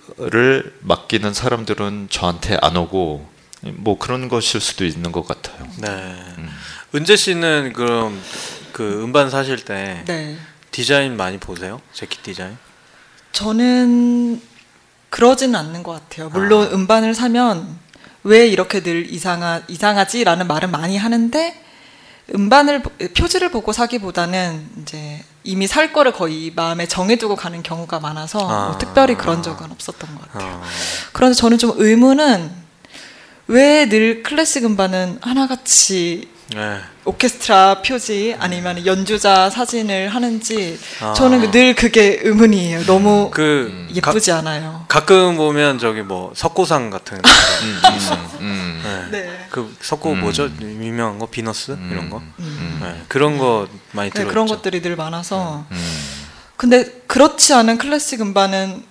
[0.80, 3.28] 맡기는 사람들은 저한테 안 오고
[3.74, 5.66] 뭐 그런 것일 수도 있는 것 같아요.
[5.78, 6.16] 네.
[6.94, 8.20] 은재 씨는 그럼
[8.72, 10.36] 그 음반 사실 때 네.
[10.70, 11.80] 디자인 많이 보세요?
[11.92, 12.56] 재킷 디자인?
[13.32, 14.40] 저는
[15.10, 16.28] 그러지는 않는 것 같아요.
[16.28, 17.78] 물론 음반을 사면
[18.24, 21.64] 왜 이렇게 늘 이상하, 이상하지라는 말은 많이 하는데
[22.34, 28.38] 음반을 보- 표지를 보고 사기보다는 이제 이미 살 거를 거의 마음에 정해두고 가는 경우가 많아서
[28.38, 28.78] 뭐 아.
[28.78, 30.54] 특별히 그런 적은 없었던 것 같아요.
[30.56, 30.62] 어.
[31.12, 32.67] 그런데 저는 좀 의문은
[33.48, 36.80] 왜 늘 클래식 음반은 하나같이 네.
[37.04, 41.12] 오케스트라 표지 아니면 연주자 사진을 하는지 아.
[41.14, 42.84] 저는 늘 그게 의문이에요.
[42.84, 44.84] 너무 그 예쁘지 않아요.
[44.88, 47.28] 가, 끔 보면 저기 뭐 석고상 같은 거
[48.40, 49.22] 음, 네.
[49.22, 49.46] 네.
[49.50, 50.50] 그 석고 뭐죠?
[50.60, 52.22] 유명한 거 비너스 이런 거.
[52.38, 52.78] 음.
[52.82, 53.02] 네.
[53.08, 54.28] 그런 거 많이 네, 들었죠.
[54.30, 55.98] 그런 것들이 늘 많아서 음.
[56.56, 58.84] 근데 그렇지 않은 클래식 음반은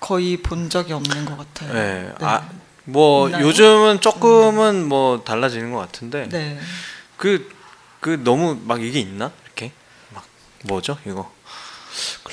[0.00, 1.72] 거의 본 적이 없는 것 같아요.
[1.72, 2.12] 네.
[2.20, 2.42] 아,
[2.84, 3.46] 뭐 있나요?
[3.46, 6.58] 요즘은 조금은 뭐 달라지는 것 같은데 네.
[7.16, 7.48] 그,
[8.00, 9.30] 그 너무 막 이게 있나?
[9.44, 9.72] 이렇게
[10.10, 10.24] 막
[10.64, 11.32] 뭐죠 이거?
[12.24, 12.32] 그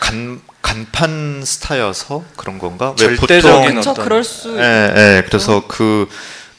[0.00, 2.94] 간, 간판 스타여서 그런 건가?
[3.00, 4.62] 왜 절대적인 보통 어떤- 그럴 수 예,
[5.18, 5.22] 예.
[5.26, 6.08] 그래서 그,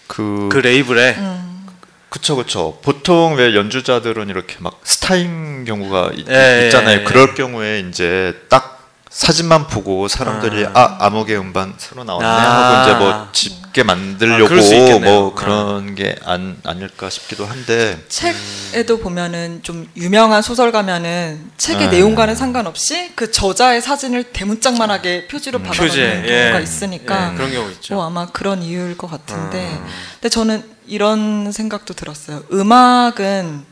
[0.07, 1.67] 그, 그 레이블에 음.
[2.09, 2.79] 그쵸, 그쵸.
[2.83, 7.03] 보통 왜 연주자들은 이렇게 막 스타인 경우가 있, 예, 잖아요 예, 예.
[7.03, 8.68] 그럴 경우에 이제 딱
[9.09, 10.71] 사진만 보고 사람들이 아.
[10.75, 12.31] 아, 암흑의 음반 새로 나왔네 아.
[12.31, 14.99] 하고 이제 뭐 집게 만들려고 아.
[14.99, 15.33] 뭐 아.
[15.33, 21.97] 그런 게 안, 아닐까 싶기도 한데 책에도 보면은 좀 유명한 소설가면은 책의 네.
[21.97, 26.63] 내용과는 상관없이 그 저자의 사진을 대문짝만하게 표지로 받아놓는 표지에, 경우가 예.
[26.63, 27.95] 있으니까 예, 그런 경우 있죠.
[27.95, 29.85] 뭐 아마 그런 이유일 것 같은데 음.
[30.13, 32.43] 근데 저는 이런 생각도 들었어요.
[32.53, 33.65] 음악은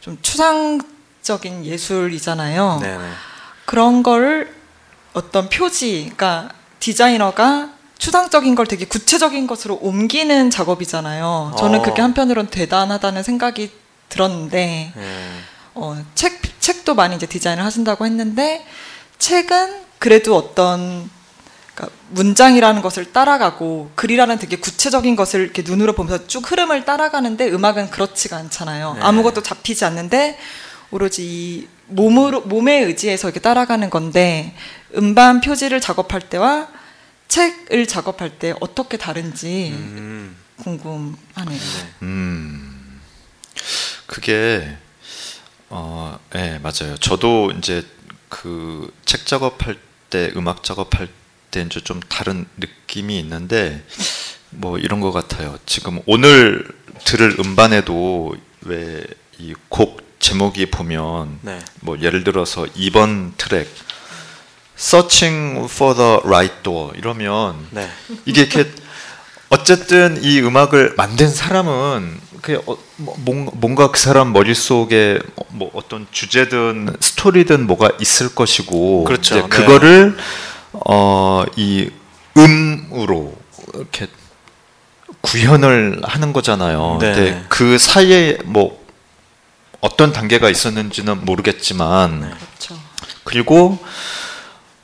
[0.00, 2.78] 좀 추상적인 예술이잖아요.
[2.80, 3.04] 네네.
[3.64, 4.63] 그런 걸
[5.14, 6.50] 어떤 표지, 그러니까
[6.80, 11.54] 디자이너가 추상적인 걸 되게 구체적인 것으로 옮기는 작업이잖아요.
[11.56, 11.82] 저는 어.
[11.82, 13.70] 그게 한편으로는 대단하다는 생각이
[14.10, 15.26] 들었는데, 예.
[15.74, 18.66] 어, 책, 책도 많이 이제 디자인을 하신다고 했는데,
[19.18, 21.08] 책은 그래도 어떤,
[21.74, 27.90] 그러니까 문장이라는 것을 따라가고, 글이라는 되게 구체적인 것을 이렇게 눈으로 보면서 쭉 흐름을 따라가는데, 음악은
[27.90, 28.94] 그렇지가 않잖아요.
[28.94, 29.00] 네.
[29.00, 30.38] 아무것도 잡히지 않는데,
[30.90, 34.54] 오로지 이 몸으로, 몸에 의지해서 이렇게 따라가는 건데,
[34.96, 36.68] 음반 표지를 작업할 때와
[37.28, 40.36] 책을 작업할 때 어떻게 다른지 음.
[40.56, 41.60] 궁금하네요.
[42.02, 43.00] 음,
[44.06, 44.76] 그게
[45.70, 46.96] 어, 예, 맞아요.
[47.00, 47.84] 저도 이제
[48.28, 49.76] 그 책 작업할
[50.10, 51.08] 때, 음악 작업할
[51.50, 53.84] 때 이제 좀 다른 느낌이 있는데
[54.50, 55.58] 뭐 이런 것 같아요.
[55.66, 56.66] 지금 오늘
[57.04, 59.04] 들을 음반에도 왜
[59.40, 61.58] 이 곡 제목이 보면 네.
[61.80, 63.68] 뭐 예를 들어서 2번 트랙
[64.76, 67.88] Searching for the right door 이러면 네.
[68.24, 68.70] 이게 이렇게
[69.48, 75.18] 어쨌든 이 음악을 만든 사람은 그 어, 뭐, 뭔- 뭔가 그 사람 머릿속에
[75.50, 79.36] 뭐 어떤 주제든 스토리든 뭐가 있을 것이고 그렇죠.
[79.36, 79.48] 이제 네.
[79.48, 80.16] 그거를
[80.72, 81.90] 어, 이
[82.36, 83.34] 음으로
[83.74, 84.08] 이렇게
[85.20, 86.98] 구현을 하는 거잖아요.
[87.00, 87.12] 네.
[87.14, 88.82] 근데 그 사이에 뭐
[89.80, 92.78] 어떤 단계가 있었는지는 모르겠지만 그렇죠.
[93.22, 93.78] 그리고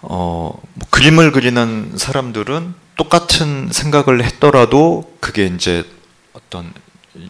[0.02, 5.84] 어, 뭐 그림을 그리는 사람들은 똑같은 생각을 했더라도 그게 이제
[6.32, 6.72] 어떤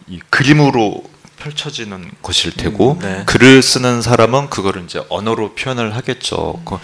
[0.07, 1.03] 이 그림으로
[1.37, 3.23] 펼쳐지는 것일 테고 음, 네.
[3.25, 6.61] 글을 쓰는 사람은 그거를 이제 언어로 표현을 하겠죠.
[6.65, 6.77] 그,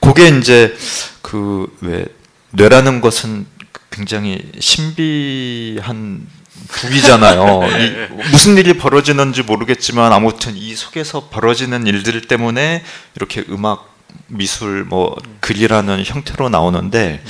[0.00, 0.76] 그게 이제
[1.22, 2.04] 그 왜
[2.52, 3.46] 뇌라는 것은
[3.90, 6.26] 굉장히 신비한
[6.68, 7.60] 부위잖아요.
[7.78, 12.84] 이 무슨 일이 벌어지는지 모르겠지만 아무튼 이 속에서 벌어지는 일들 때문에
[13.16, 13.88] 이렇게 음악,
[14.26, 17.22] 미술, 뭐 글이라는 형태로 나오는데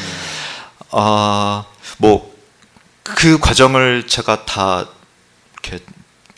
[0.91, 1.65] 아,
[1.99, 2.31] 뭐
[3.03, 4.87] 그 과정을 제가 다
[5.53, 5.85] 이렇게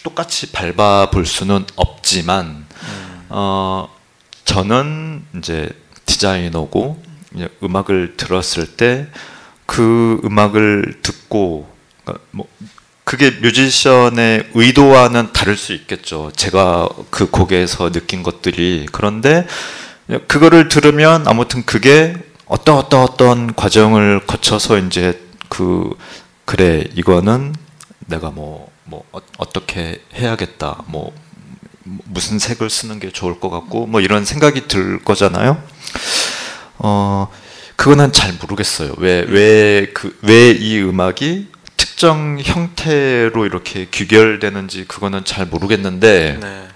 [0.02, 2.66] 똑같이 밟아 볼 수는 없지만
[3.28, 3.88] 어
[4.44, 5.68] 저는 이제
[6.06, 7.02] 디자이너고
[7.34, 9.08] 이제 음악을 들었을 때
[9.66, 11.72] 그 음악을 듣고
[12.04, 12.46] 그러니까 뭐
[13.04, 16.30] 그게 뮤지션의 의도와는 다를 수 있겠죠.
[16.36, 19.46] 제가 그 곡에서 느낀 것들이 그런데
[20.28, 22.14] 그거를 들으면 아무튼 그게
[22.46, 25.90] 어떤 어떤 어떤 과정을 거쳐서 이제 그
[26.44, 27.54] 그래 이거는
[28.06, 31.12] 내가 뭐뭐 뭐 어, 떻게 해야겠다 뭐
[31.84, 35.62] 무슨 색을 쓰는 게 좋을 것 같고 뭐 이런 생각이 들 거잖아요.
[36.78, 37.28] 어
[37.76, 38.94] 그거는 잘 모르겠어요.
[38.98, 46.68] 왜 왜 그 왜 이 음악이 특정 형태로 이렇게 귀결되는지 그거는 잘 모르겠는데 네.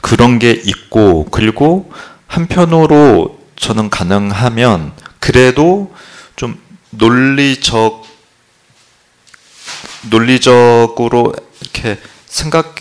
[0.00, 1.90] 그런 게 있고 그리고
[2.34, 5.94] 한편으로 저는 가능하면 그래도
[6.36, 6.60] 좀
[6.90, 8.04] 논리적
[10.10, 12.74] 논리적으로 이렇게 생각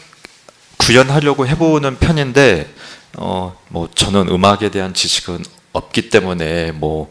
[0.78, 2.74] 구현하려고 해보는 편인데
[3.18, 7.10] 어 뭐 저는 음악에 대한 지식은 없기 때문에 뭐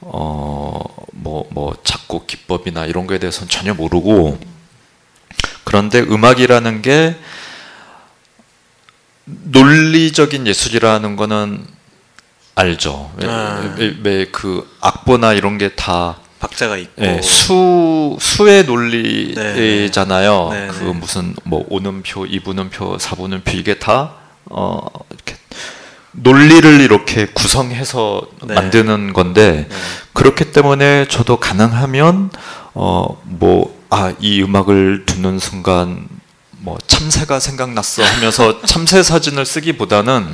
[0.00, 4.38] 어, 뭐, 뭐, 작곡 기법이나 이런 거에 대해서는 전혀 모르고,
[5.64, 7.16] 그런데 음악이라는 게
[9.44, 11.64] 논리적인 예술이라는 거는
[12.54, 13.12] 알죠.
[13.22, 13.76] 아.
[14.02, 20.48] 왜그 악보나 이런 게 다 박자가 있고 네, 수 수의 논리잖아요.
[20.52, 20.68] 네.
[20.68, 24.14] 그 무슨 뭐 오는표, 이분음표, 사분음표 이게 다
[24.46, 25.36] 어, 이렇게
[26.12, 28.54] 논리를 이렇게 구성해서 네.
[28.54, 29.76] 만드는 건데 네.
[30.12, 32.30] 그렇기 때문에 저도 가능하면
[32.74, 36.06] 어뭐아이 음악을 듣는 순간
[36.60, 40.26] 뭐 참새가 생각났어 하면서 참새 사진을 쓰기보다는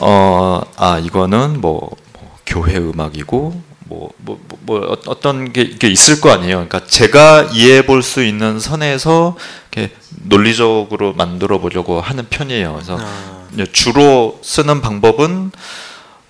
[0.00, 6.20] 어 아 이거는 뭐, 뭐 교회 음악이고 뭐, 뭐, 뭐, 뭐 어떤 게 이게 있을
[6.20, 6.66] 거 아니에요.
[6.68, 9.36] 그러니까 제가 이해해 볼 수 있는 선에서
[9.72, 12.74] 이렇게 논리적으로 만들어 보려고 하는 편이에요.
[12.74, 13.48] 그래서 아.
[13.72, 15.50] 주로 쓰는 방법은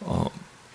[0.00, 0.24] 어,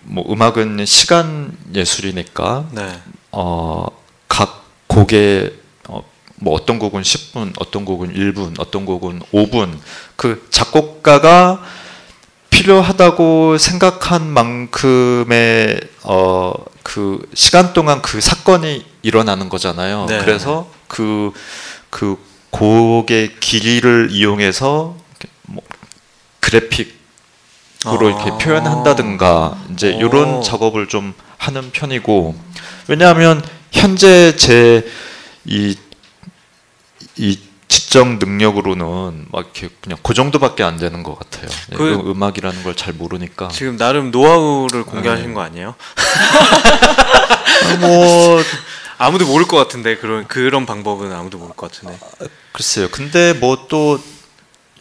[0.02, 3.00] 뭐 음악은 시간 예술이니까 네.
[3.32, 3.86] 어,
[4.28, 5.63] 각 곡의 어,
[6.36, 9.78] 뭐 어떤 곡은 10분, 어떤 곡은 1분, 어떤 곡은 5분
[10.16, 11.62] 그 작곡가가
[12.50, 20.06] 필요하다고 생각한 만큼의 어, 그 시간 동안 그 사건이 일어나는 거잖아요.
[20.08, 20.18] 네.
[20.18, 21.32] 그래서 그그
[21.90, 22.16] 그
[22.50, 24.96] 곡의 길이를 이용해서
[25.42, 25.62] 뭐
[26.40, 27.02] 그래픽
[27.86, 28.10] 으로 아.
[28.10, 32.34] 이렇게 표현한다든가 이제 이런 작업을 좀 하는 편이고
[32.88, 34.84] 왜냐하면 현재 제
[35.46, 35.76] 이
[37.16, 37.38] 이
[37.68, 41.48] 지적 능력으로는 막 이렇게 그냥 그 정도밖에 안 되는 것 같아요.
[41.72, 45.34] 예, 그 음악이라는 걸 잘 모르니까 지금 나름 노하우를 공개하신 네.
[45.34, 45.74] 거 아니에요?
[47.80, 48.42] 뭐
[48.98, 51.98] 아무도 모를 것 같은데 그런 그런 방법은 아무도 모를 것 같은데.
[52.20, 52.88] 아, 글쎄요.
[52.90, 53.98] 근데 뭐 또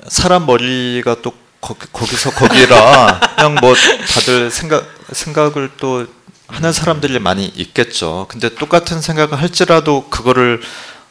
[0.07, 3.73] 사람 머리가 또 거기, 서 거기라 그냥 뭐
[4.13, 6.05] 다들 생각 생각을 또
[6.47, 8.25] 하는 사람들이 많이 있겠죠.
[8.27, 10.61] 근데 똑같은 생각을 할지라도 그거를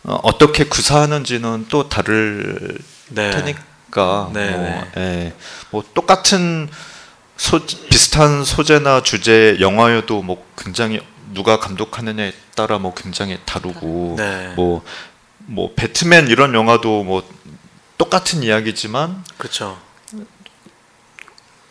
[0.05, 2.79] 어, 어떻게 구사하는지는 또 다를
[3.09, 3.31] 네.
[3.31, 4.91] 테니까 네, 뭐, 네.
[4.97, 5.35] 예,
[5.71, 6.69] 뭐 똑같은
[7.37, 11.01] 소, 비슷한 소재나 주제 영화여도 뭐 굉장히
[11.33, 14.53] 누가 감독하느냐에 따라 뭐 굉장히 다르고 네.
[14.57, 14.83] 뭐,
[15.39, 17.29] 뭐 배트맨 이런 영화도 뭐
[17.97, 19.79] 똑같은 이야기지만 그렇죠.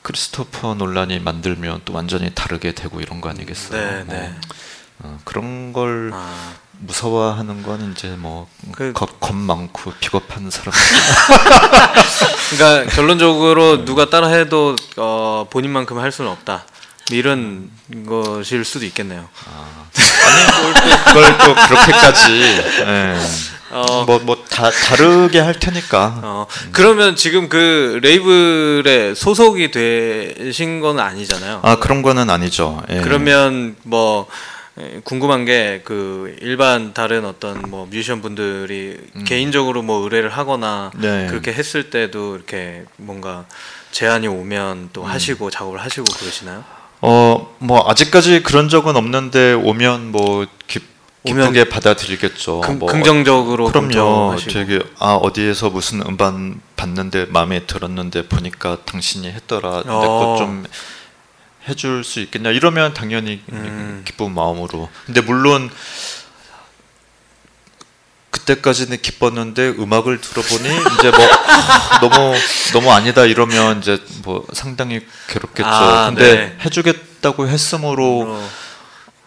[0.02, 3.80] 크리스토퍼 논란이 만들면 또 완전히 다르게 되고 이런 거 아니겠어요?
[3.80, 4.36] 네, 뭐, 네.
[5.00, 6.54] 어, 그런 걸 아.
[6.82, 10.74] 무서워하는 건 이제 뭐겁 그, 많고 비겁한 사람.
[12.52, 16.66] 그러니까 결론적으로 누가 따라해도 어, 본인만큼 할 수는 없다.
[17.12, 17.70] 이런
[18.08, 19.28] 것일 수도 있겠네요.
[19.46, 19.86] 아.
[20.26, 22.32] 아니 뭘 또, 그걸 또 그렇게까지.
[22.86, 23.18] 네.
[23.72, 26.20] 어, 뭐, 뭐, 다, 다르게 할 테니까.
[26.24, 31.62] 어, 그러면 지금 그 레이블에 소속이 되신 건 아니잖아요.
[31.64, 32.84] 아, 그런 거는 아니죠.
[32.90, 33.00] 예.
[33.00, 34.28] 그러면 뭐,
[35.04, 39.24] 궁금한 게 그 일반 다른 어떤 뭐 뮤지션 분들이 음.
[39.26, 41.28] 개인적으로 뭐 의뢰를 하거나 네.
[41.28, 43.46] 그렇게 했을 때도 이렇게 뭔가
[43.92, 45.08] 제안이 오면 또 음.
[45.08, 46.64] 하시고 작업을 하시고 그러시나요?
[47.02, 50.80] 어, 뭐 아직까지 그런 적은 없는데 오면 뭐 기,
[51.26, 52.62] 기쁘게 받아들이겠죠.
[52.62, 54.38] 금, 뭐, 긍정적으로 그럼요.
[54.50, 59.84] 되게 아 어디에서 무슨 음반 봤는데 마음에 들었는데 보니까 당신이 했더라.
[59.86, 60.02] 어.
[60.02, 60.66] 내것 좀
[61.68, 64.04] 해줄 수 있겠냐 이러면 당연히 음.
[64.06, 64.90] 기쁜 마음으로.
[65.06, 65.70] 근데 물론
[68.32, 72.36] 그때까지는 기뻤는데 음악을 들어보니 이제 뭐 너무
[72.74, 75.68] 너무 아니다 이러면 이제 뭐 상당히 괴롭겠죠.
[75.68, 76.58] 아, 근데 네.
[76.66, 78.50] 해주겠다고 했으므로 어.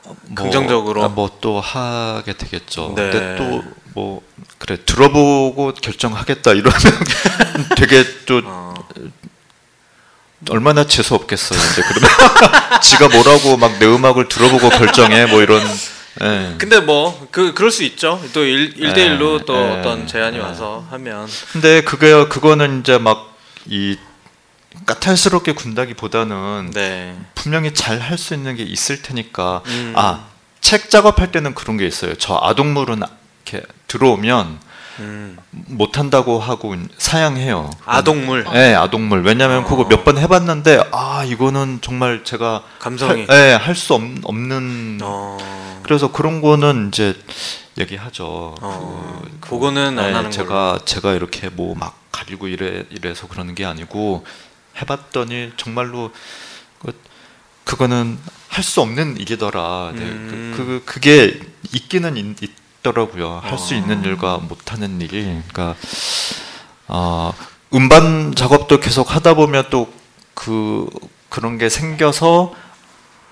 [0.04, 2.94] 뭐, 긍정적으로 아, 뭐또 하게 되겠죠.
[2.96, 3.10] 네.
[3.10, 3.36] 근데
[3.94, 4.22] 또뭐
[4.58, 6.80] 그래 들어보고 결정하겠다 이러면
[7.76, 8.63] 되게 또 어.
[10.50, 11.58] 얼마나 재수 없겠어요.
[11.58, 15.62] 이제 그러면 지가 뭐라고 막 내 음악을 들어보고 결정해 뭐 이런.
[16.22, 16.54] 예.
[16.58, 18.22] 근데 뭐 그 그럴 수 있죠.
[18.32, 20.40] 또 일, 일대일로 예, 또 예, 어떤 제안이 예.
[20.40, 21.26] 와서 하면.
[21.52, 23.34] 근데 그게 그거는 이제 막
[23.66, 23.96] 이
[24.86, 27.16] 까탈스럽게 군다기보다는 네.
[27.34, 29.94] 분명히 잘 할 수 있는 게 있을 테니까 음.
[29.96, 32.14] 아책 작업할 때는 그런 게 있어요.
[32.16, 33.00] 저 아동물은
[33.46, 34.58] 이렇게 들어오면
[35.00, 35.36] 음.
[35.50, 37.70] 못 한다고 하고 사양해요.
[37.84, 39.22] 아동물 네, 아동물.
[39.24, 39.66] 왜냐하면 어.
[39.66, 44.98] 그거 몇 번 해봤는데 아 이거는 정말 제가 감성이 네, 할 수 없는.
[45.02, 45.80] 어.
[45.82, 47.14] 그래서 그런 거는 이제
[47.78, 48.54] 얘기하죠.
[48.60, 49.22] 어.
[49.40, 50.84] 그, 그거는 안 네, 하는 제가 걸로.
[50.84, 54.24] 제가 이렇게 뭐 막 가리고 이래 이래서 그러는 게 아니고
[54.80, 56.12] 해봤더니 정말로
[56.80, 56.92] 그,
[57.64, 58.18] 그거는
[58.48, 59.90] 할 수 없는 일이더라.
[59.96, 60.54] 네, 음.
[60.56, 61.40] 그, 그 그게
[61.72, 62.36] 있기는 있,
[62.88, 63.40] 있더라고요.
[63.42, 63.78] 할수 어.
[63.78, 65.22] 있는 일과 못 하는 일이.
[65.48, 65.74] 그러니까
[66.86, 67.32] 어,
[67.72, 69.88] 음반 작업도 계속 하다 보면 또
[70.36, 70.88] 그
[71.28, 72.52] 그런 게 생겨서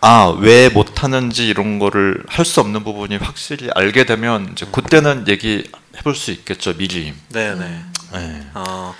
[0.01, 5.65] 아 왜 못하는지 이런 거를 할 수 없는 부분이 확실히 알게 되면 이제 그때는 얘기
[5.97, 7.13] 해 볼 수 있겠죠 미리.
[7.31, 7.85] 네네.
[8.13, 8.51] 네.
[8.55, 8.95] 어,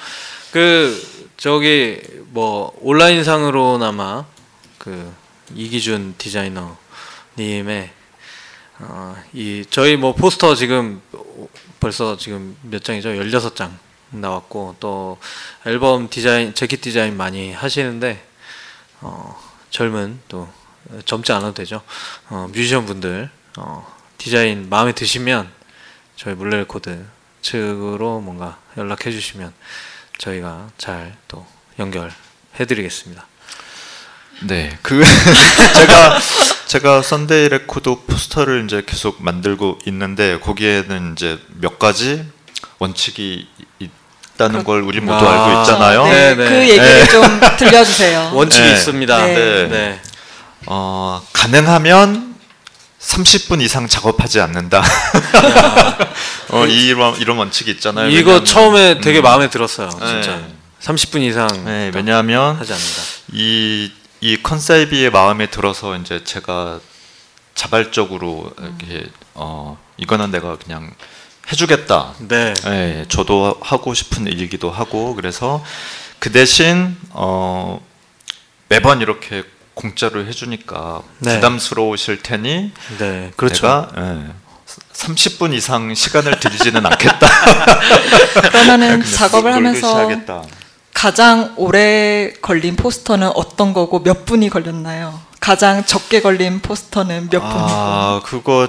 [0.51, 1.01] 그
[1.37, 2.01] 저기
[2.31, 4.25] 뭐 온라인상으로나마
[4.79, 5.13] 그
[5.55, 7.91] 이기준 디자이너님의
[8.83, 11.01] 어, 이 저희 뭐 포스터 지금
[11.81, 13.11] 벌써 지금 몇 장이죠?
[13.11, 13.71] 16장
[14.11, 15.19] 나왔고 또
[15.67, 18.25] 앨범 디자인 재킷 디자인 많이 하시는데
[19.01, 20.49] 어, 젊은 또
[21.05, 21.81] 젊지 않아도 되죠.
[22.29, 25.51] 어, 뮤지션 분들 어, 디자인 마음에 드시면
[26.17, 27.05] 저희 물레 레코드
[27.41, 29.53] 측으로 뭔가 연락해 주시면
[30.19, 31.47] 저희가 잘 또
[31.79, 32.13] 연결해
[32.69, 33.27] 드리겠습니다.
[34.43, 35.03] 네, 그
[35.75, 36.19] 제가
[36.73, 42.25] 제가 썬데이 레코드 포스터를 이제 계속 만들고 있는데 거기에는 이제 몇 가지
[42.79, 43.47] 원칙이
[43.79, 46.05] 있다는 걸 우리 모두 아, 알고 있잖아요.
[46.07, 46.49] 네, 네, 네.
[46.49, 48.31] 그 얘기를 좀 들려주세요.
[48.33, 48.73] 원칙이 네.
[48.73, 49.27] 있습니다.
[49.27, 49.69] 네.
[49.69, 50.01] 네.
[50.65, 52.37] 어, 가능하면
[53.03, 54.83] 30분 이상 작업하지 않는다.
[56.53, 58.09] 어, 이런 이런 원칙이 있잖아요.
[58.09, 59.25] 이거 왜냐하면- 처음에 되게 음.
[59.25, 59.91] 마음에 들었어요.
[59.91, 60.37] 진짜.
[60.37, 60.55] 네.
[60.81, 63.03] 30분 이상 네, 왜냐하면 하지 않는다.
[63.35, 63.93] 이,
[64.23, 66.79] 이 컨셉이 마음에 들어서 이제 제가
[67.57, 70.95] 자발적으로 이렇게 어 이거는 내가 그냥
[71.51, 72.15] 해주겠다.
[72.29, 72.55] 네.
[72.55, 75.63] 네, 저도 하고 싶은 일이기도 하고 그래서
[76.21, 77.85] 그 대신 어
[78.69, 79.43] 매번 이렇게
[79.75, 81.35] 공짜로 해주니까 네.
[81.35, 83.33] 부담스러우실 테니 네.
[83.37, 83.67] 그렇죠.
[83.67, 84.33] 내가 예,
[84.93, 87.27] 30분 이상 시간을 들이지는 않겠다.
[88.53, 90.45] 그러면은 그냥 작업을 하면서 하겠다.
[91.03, 95.21] 가장 오래 걸린 포스터는 어떤 거고 몇 분이 걸렸나요?
[95.41, 97.59] 가장 적게 걸린 포스터는 몇 분이고?
[97.59, 98.69] 아, 그거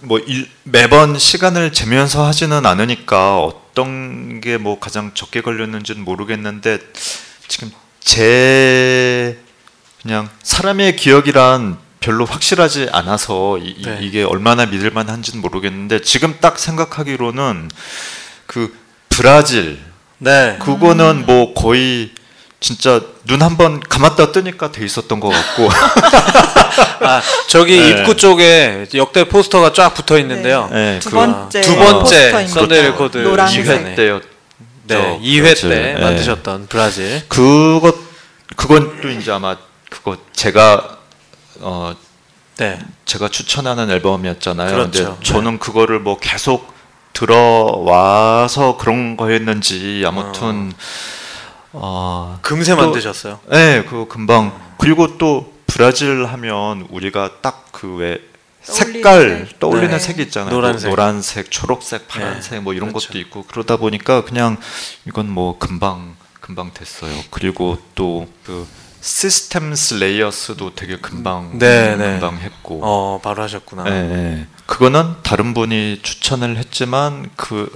[0.00, 6.78] 뭐 일, 매번 시간을 재면서 하지는 않으니까 어떤 게 뭐 가장 적게 걸렸는지는 모르겠는데
[7.48, 9.38] 지금 제
[10.00, 14.08] 그냥 사람의 기억이란 별로 확실하지 않아서 이, 네.
[14.08, 17.70] 게 얼마나 믿을 만한지는 모르겠는데 지금 딱 생각하기로는
[18.46, 18.74] 그
[19.10, 19.87] 브라질
[20.18, 20.56] 네.
[20.60, 22.10] 그거는 뭐 거의
[22.60, 25.68] 진짜 눈 한 번 감았다 뜨니까 돼 있었던 것 같고
[27.06, 27.88] 아, 저기 네.
[27.90, 30.68] 입구 쪽에 역대 포스터가 쫙 붙어 있는데요.
[30.72, 32.60] 네, 두 그- 번째 두 번째 포스터입니다.
[32.60, 33.64] 썬데이 레코드 노란색.
[33.64, 34.22] 2회 때였
[34.84, 35.20] 네.
[35.22, 35.70] 2회 브라질.
[35.70, 36.00] 때 네.
[36.00, 37.22] 만드셨던 브라질.
[37.28, 37.94] 그것
[38.56, 39.56] 그건 또 이제 아마
[39.90, 40.98] 그거 제가
[41.60, 41.94] 어
[42.56, 42.78] 네.
[43.04, 44.70] 제가 추천하는 앨범이었잖아요.
[44.70, 45.04] 그렇죠.
[45.04, 46.72] 근데 저는 그거를 뭐 계속
[47.18, 50.72] 들어와서 그런 거였는지 아무튼
[51.72, 53.40] 어, 금세 또- 만드셨어요.
[53.50, 58.20] 네, 그거 금방 그리고 또 브라질 하면 우리가 딱 그왜
[58.64, 59.58] 떠올리는 색깔 색.
[59.60, 59.98] 떠올리는 네.
[59.98, 60.50] 색이 있잖아요.
[60.54, 60.90] 노란색.
[60.90, 63.08] 노란색, 초록색, 파란색 뭐 이런 그렇죠.
[63.08, 64.56] 것도 있고 그러다 보니까 그냥
[65.06, 67.12] 이건 뭐 금방 금방 됐어요.
[67.30, 68.66] 그리고 또 그
[69.00, 72.12] 시스템 슬레이어스도 되게 금방 네, 네.
[72.12, 73.84] 금방 했고 어, 바로 하셨구나.
[73.84, 74.46] 네, 네.
[74.66, 77.70] 그거는 다른 분이 추천을 했지만 그,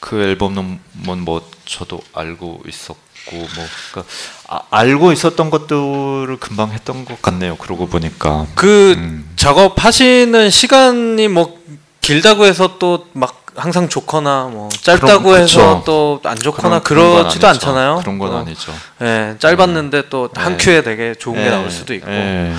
[0.00, 0.80] 그 앨범은
[1.24, 2.98] 뭐 저도 알고 있었고
[3.32, 4.12] 뭐 그러니까
[4.48, 7.56] 아, 알고 있었던 것들을 금방 했던 것 같네요.
[7.56, 9.30] 그러고 보니까 그 음.
[9.36, 11.58] 작업하시는 시간이 뭐
[12.00, 15.82] 길다고 해서 또 막 항상 좋거나 뭐 짧다고 그럼, 해서.
[15.84, 17.48] 또 안 좋거나 그런- 그런 건 그렇지도.
[17.48, 17.98] 않잖아요.
[18.00, 18.72] 그런 건 어, 아니죠.
[19.02, 20.64] 예, 짧았는데 또 한 네.
[20.64, 22.10] 큐에 되게 좋은 게 예, 나올 수도 있고.
[22.10, 22.52] 예.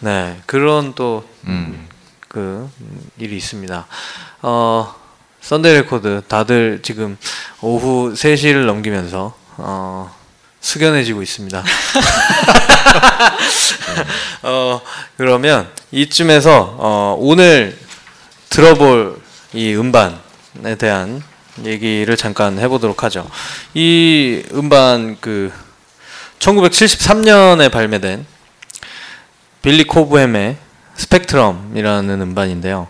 [0.00, 0.40] 네.
[0.46, 1.88] 그런 또 음.
[2.28, 2.70] 그
[3.18, 3.86] 일이 있습니다.
[4.42, 4.94] 어,
[5.40, 7.16] 썬데이 레코드 다들 지금
[7.60, 10.14] 오후 3시를 넘기면서 어,
[10.60, 11.64] 숙연해지고 있습니다.
[14.42, 14.80] 어,
[15.16, 17.76] 그러면 이쯤에서 어, 오늘
[18.50, 19.20] 들어볼
[19.54, 20.18] 이 음반
[20.64, 21.22] 에 대한
[21.64, 23.28] 얘기를 잠깐 해보도록 하죠.
[23.74, 25.52] 이 음반 그
[26.38, 28.26] 1973년에 발매된
[29.62, 30.56] 빌리 코브햄의
[30.96, 32.88] 스펙트럼이라는 음반인데요.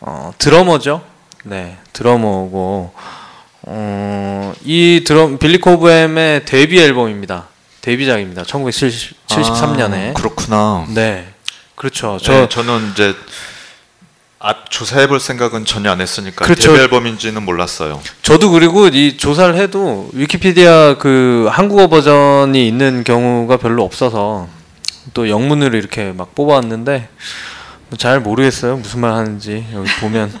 [0.00, 1.02] 어, 드러머죠.
[1.44, 2.92] 네, 드러머고
[3.62, 7.48] 어, 이 드럼 빌리 코브햄의 데뷔 앨범입니다.
[7.80, 8.42] 데뷔작입니다.
[8.42, 10.10] 1973년에.
[10.10, 10.86] 아, 그렇구나.
[10.88, 11.32] 네.
[11.76, 12.18] 그렇죠.
[12.20, 13.14] 저 네, 저는 이제
[14.38, 16.72] 앞 조사해 볼 생각은 전혀 안 했으니까 그렇죠.
[16.72, 18.02] 데뷔 앨범인지는 몰랐어요.
[18.22, 24.48] 저도 그리고 이 조사를 해도 위키피디아 그 한국어 버전이 있는 경우가 별로 없어서
[25.14, 27.08] 또 영문으로 이렇게 막 뽑아왔는데
[27.96, 30.32] 잘 모르겠어요 무슨 말 하는지 여기 보면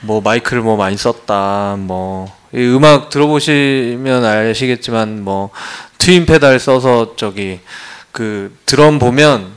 [0.00, 5.50] 뭐 마이크를 뭐 많이 썼다 뭐 음악 들어보시면 아시겠지만 뭐
[5.98, 7.60] 트윈 페달 써서 저기
[8.12, 9.55] 그 드럼 보면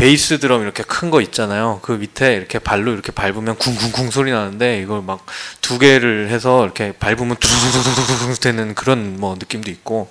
[0.00, 1.80] 베이스 드럼 이렇게 큰 거 있잖아요.
[1.82, 5.26] 그 밑에 이렇게 발로 이렇게 밟으면 쿵쿵쿵 소리 나는데 이걸 막
[5.60, 10.10] 두 개를 해서 이렇게 밟으면 둥둥둥둥둥 되는 그런 뭐 느낌도 있고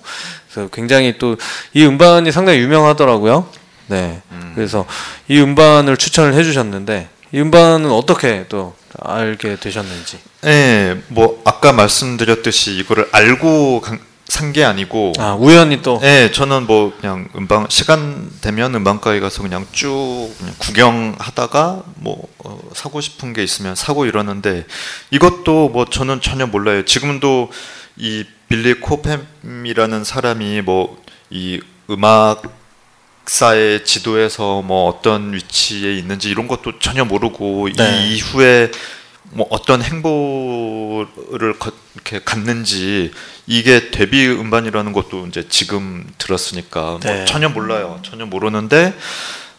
[0.50, 1.36] 그래서 굉장히 또
[1.74, 3.46] 이 음반이 상당히 유명하더라고요.
[3.88, 4.22] 네.
[4.30, 4.52] 음.
[4.54, 4.86] 그래서
[5.28, 10.18] 이 음반을 추천을 해주셨는데 이 음반은 어떻게 또 알게 되셨는지?
[10.42, 13.82] 네, 뭐 아까 말씀드렸듯이 이거를 알고
[14.30, 19.42] 산 게 아니고 아 우연히 또 네 저는 뭐 그냥 음방 시간 되면 음반가에 가서
[19.42, 24.64] 그냥 쭉 그냥 구경하다가 뭐 어, 사고 싶은 게 있으면 사고 이러는데
[25.10, 27.50] 이것도 뭐 저는 전혀 몰라요 지금도
[27.96, 30.96] 이 빌리 코팸이라는 사람이 뭐
[31.32, 38.08] 이 음악사의 지도에서 뭐 어떤 위치에 있는지 이런 것도 전혀 모르고 네.
[38.08, 38.70] 이 이후에
[39.32, 41.54] 뭐 어떤 행보를
[41.94, 43.12] 이렇게 갖는지
[43.46, 47.16] 이게 데뷔 음반이라는 것도 이제 지금 들었으니까 뭐 네.
[47.16, 48.00] 뭐 전혀 몰라요.
[48.02, 48.94] 전혀 모르는데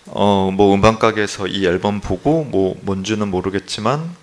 [0.07, 4.13] 어 뭐 음반 가게에서 이 앨범 보고 뭐 뭔지는 모르겠지만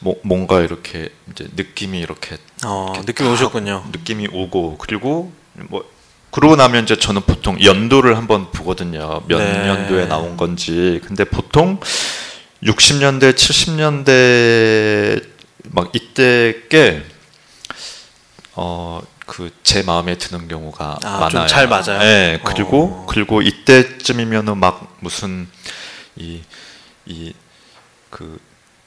[0.00, 3.84] 뭐 뭔가 이렇게 이제 느낌이 이렇게, 어, 이렇게 느낌이 오셨군요.
[3.92, 5.84] 느낌이 오고 그리고 뭐
[6.30, 9.22] 그러고 나면 이제 저는 보통 연도를 한번 보거든요.
[9.26, 9.64] 몇 네.
[9.64, 11.00] 년도에 나온 건지.
[11.06, 11.80] 근데 보통
[12.62, 15.24] 60년대, 70년대
[15.70, 17.02] 막 이때 꽤
[18.54, 21.46] 어, 그 제 마음에 드는 경우가 아, 많아요.
[21.46, 21.98] 잘 맞아요.
[21.98, 23.06] 네, 그리고 어.
[23.06, 25.46] 그리고 이때쯤이면은 막 무슨
[26.16, 26.40] 이
[27.06, 27.32] 이
[28.10, 28.38] 그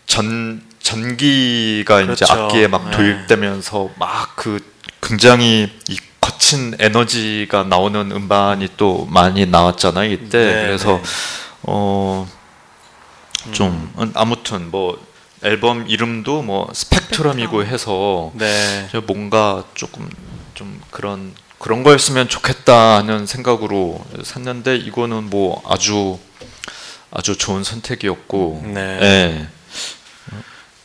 [0.08, 2.26] 전 전기가 그렇죠.
[2.26, 2.92] 이제 악기에 막 네.
[2.98, 4.60] 도입되면서 막 그
[5.02, 11.04] 굉장히 이 거친 에너지가 나오는 음반이 또 많이 나왔잖아요 이때 네, 그래서 네.
[11.64, 12.28] 어
[13.52, 14.12] 좀 음.
[14.16, 15.00] 아무튼 뭐
[15.44, 18.88] 앨범 이름도 뭐 스펙트럼이고 해서 네.
[19.08, 20.08] 뭔가 조금
[20.54, 26.20] 좀 그런 그런 거였으면 좋겠다 하는 생각으로 샀는데 이거는 뭐 아주
[27.12, 29.00] 아주 좋은 선택이었고 네.
[29.00, 29.48] 네.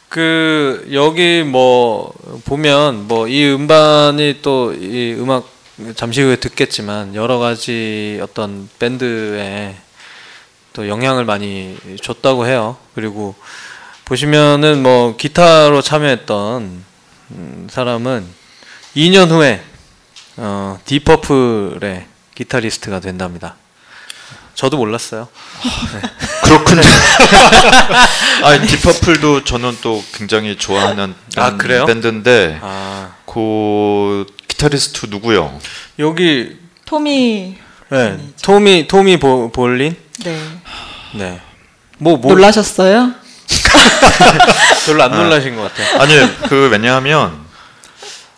[0.09, 2.12] 그 여기 뭐
[2.44, 5.48] 보면 뭐 이 음반이 또 이 음악
[5.94, 9.76] 잠시 후에 듣겠지만 여러 가지 어떤 밴드의
[10.76, 12.76] 또 영향을 많이 줬다고 해요.
[12.94, 13.34] 그리고
[14.04, 16.84] 보시면은 뭐 기타로 참여했던
[17.30, 18.26] 음, 사람은
[18.94, 19.64] 2년 후에
[20.36, 23.56] 어, 디퍼플의 기타리스트가 된답니다.
[24.54, 25.28] 저도 몰랐어요.
[25.94, 26.10] 네.
[26.44, 26.82] 그렇군요.
[28.44, 33.14] 아, 디퍼플도 저는 또 굉장히 좋아하는 아, 밴드인데 아.
[33.24, 35.58] 그 기타리스트 누구요?
[35.98, 40.41] 여기 토미 네, 토미 토미 보, 볼린 네.
[41.14, 41.41] 네.
[41.99, 43.12] 뭐, 뭐 놀라셨어요?
[44.87, 46.01] 별로 안 놀라신 것 같아요.
[46.01, 47.47] 아니, 그 왜냐하면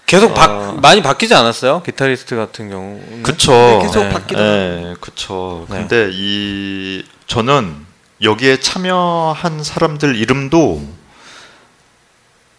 [0.07, 0.73] 계속 바, 어...
[0.81, 1.83] 많이 바뀌지 않았어요?
[1.83, 3.01] 기타리스트 같은 경우.
[3.23, 3.53] 그쵸.
[3.53, 4.11] 네, 계속 네.
[4.11, 4.89] 바뀌더라고요.
[4.89, 5.67] 네, 그쵸.
[5.69, 5.79] 네.
[5.79, 7.87] 근데 이 저는
[8.23, 10.83] 여기에 참여한 사람들 이름도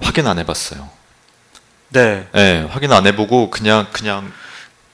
[0.01, 0.89] 확인 안 해봤어요.
[1.89, 2.27] 네.
[2.33, 4.31] 네, 확인 안 해보고 그냥 그냥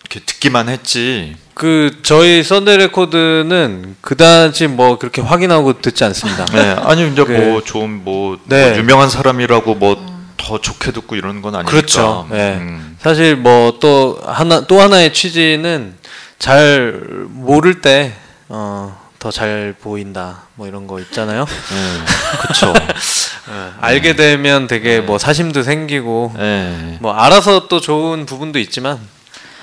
[0.06, 1.36] 이렇게 듣기만 했지.
[1.53, 6.45] 그 저희 썬데이 레코드는 그다지 뭐 그렇게 확인하고 듣지 않습니다.
[6.53, 8.70] 네, 아니 이제 그, 뭐 좀 뭐, 네.
[8.70, 11.72] 뭐 유명한 사람이라고 뭐 더 좋게 듣고 이런 건 아니니까.
[11.72, 12.28] 그렇죠.
[12.30, 12.58] 네.
[12.58, 12.97] 음.
[12.99, 15.95] 사실 뭐 또 하나 또 하나의 취지는
[16.38, 18.14] 잘 모를 때
[18.47, 19.03] 어.
[19.18, 21.45] 더 잘 보인다 뭐 이런 거 있잖아요.
[21.45, 22.74] 네, 그렇죠.
[23.49, 25.01] 네, 알게 되면 되게 네.
[25.01, 26.97] 뭐 사심도 생기고 네.
[27.01, 28.99] 뭐 알아서 또 좋은 부분도 있지만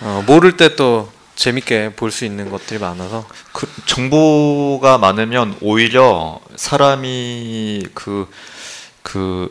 [0.03, 7.87] 어, 모를 때 또 재밌게 볼 수 있는 것들이 많아서 그 정보가 많으면 오히려 사람이
[7.95, 9.51] 그그이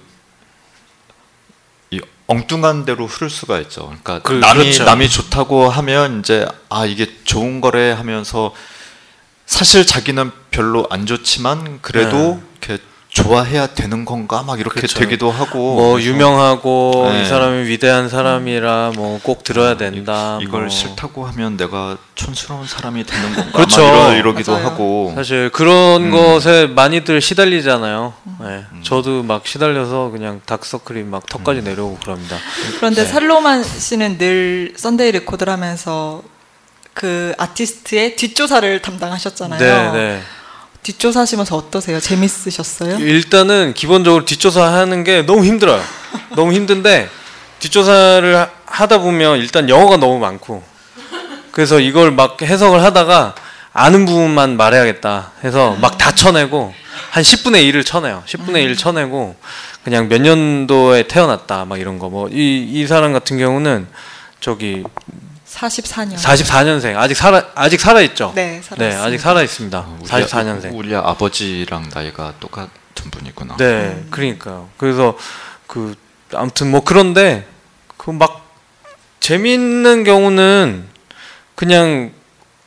[2.27, 3.87] 엉뚱한 대로 흐를 수가 있죠.
[3.87, 4.83] 그러니까 그, 남이 그렇죠.
[4.83, 8.53] 남이 좋다고 하면 이제 아 이게 좋은 거래 하면서
[9.45, 12.41] 사실 자기는 별로 안 좋지만 그래도 네.
[12.61, 14.99] 이렇게 좋아해야 되는 건가 막 이렇게 그렇죠.
[14.99, 17.21] 되기도 하고 뭐 유명하고 네.
[17.21, 20.69] 이 사람이 위대한 사람이라 뭐 꼭 들어야 된다 이, 걸 뭐.
[20.69, 23.81] 싫다고 하면 내가 촌스러운 사람이 되는 건가 그렇죠.
[24.13, 26.11] 이러, 기도 하고 사실 그런 음.
[26.11, 28.37] 것에 많이들 시달리잖아요 음.
[28.41, 28.65] 네.
[28.71, 28.81] 음.
[28.83, 31.63] 저도 막 시달려서 그냥 다크서클이 막 턱까지 음.
[31.65, 32.37] 내려오고 그럽니다
[32.77, 33.09] 그런데 네.
[33.09, 36.23] 살로만 씨는 늘 썬데이 레코드를 하면서
[36.93, 39.59] 그 아티스트의 뒷조사를 담당하셨잖아요.
[39.59, 40.21] 네, 네.
[40.83, 41.99] 뒷조사하시면서 어떠세요?
[41.99, 42.97] 재밌으셨어요?
[42.99, 45.81] 일단은 기본적으로 뒷조사하는 게 너무 힘들어요.
[46.35, 47.09] 너무 힘든데
[47.59, 50.63] 뒷조사를 하- 하다 보면 일단 영어가 너무 많고
[51.51, 53.35] 그래서 이걸 막 해석을 하다가
[53.73, 56.73] 아는 부분만 말해야겠다 해서 막 다 쳐내고
[57.11, 58.23] 한 10분의 1을 쳐내요.
[58.25, 59.35] 10분의 1 쳐내고
[59.83, 63.87] 그냥 몇 년도에 태어났다 막 이런 거 뭐 이 이 사람 같은 경우는
[64.39, 64.83] 저기
[65.51, 66.15] 44년.
[66.15, 68.31] 44년생 아직 살아 아직 살아 있죠.
[68.35, 69.05] 네, 살아 네, 있습니다.
[69.07, 69.87] 아직 살아 있습니다.
[69.99, 70.75] 우리, 44년생.
[70.75, 73.57] 우리 아버지랑 나이가 똑같은 분이구나.
[73.57, 74.69] 네, 그러니까요.
[74.77, 75.17] 그래서
[75.67, 75.95] 그
[76.33, 77.45] 아무튼 뭐 그런데
[77.97, 78.41] 그 막
[79.19, 80.87] 재밌는 경우는
[81.55, 82.11] 그냥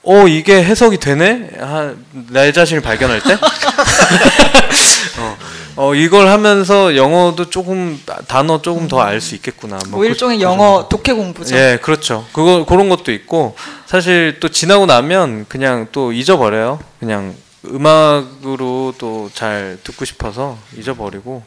[0.07, 1.94] 어 이게 해석이 되네 아,
[2.30, 3.34] 내 자신을 발견할 때
[5.18, 5.36] 어,
[5.76, 10.42] 어 이걸 하면서 영어도 조금 단어 조금 더 알 수 있겠구나 뭐뭐 그- 일종의 그
[10.42, 11.57] 영어 독해 공부죠.
[11.57, 12.26] 예, 그렇죠.
[12.32, 16.80] 그거 그런 것도 있고 사실 또 지나고 나면 그냥 또 잊어버려요.
[17.00, 17.34] 그냥
[17.66, 21.42] 음악으로 또 잘 듣고 싶어서 잊어버리고.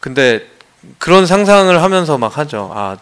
[0.00, 0.46] 근데
[0.98, 2.70] 그런 상상을 하면서 막 하죠.
[2.74, 2.96] 아,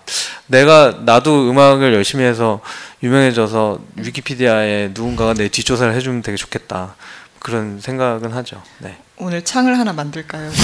[0.47, 2.61] 내가 나도 음악을 열심히 해서
[3.03, 6.95] 유명해져서 위키피디아에 누군가가 내 뒷조사를 해주면 되게 좋겠다.
[7.39, 8.61] 그런 생각은 하죠.
[8.79, 8.99] 네.
[9.16, 10.51] 오늘 창을 하나 만들까요?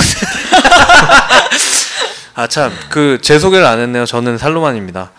[2.36, 4.06] 아 참, 그 제 소개를 안 했네요.
[4.06, 5.12] 저는 살로만입니다.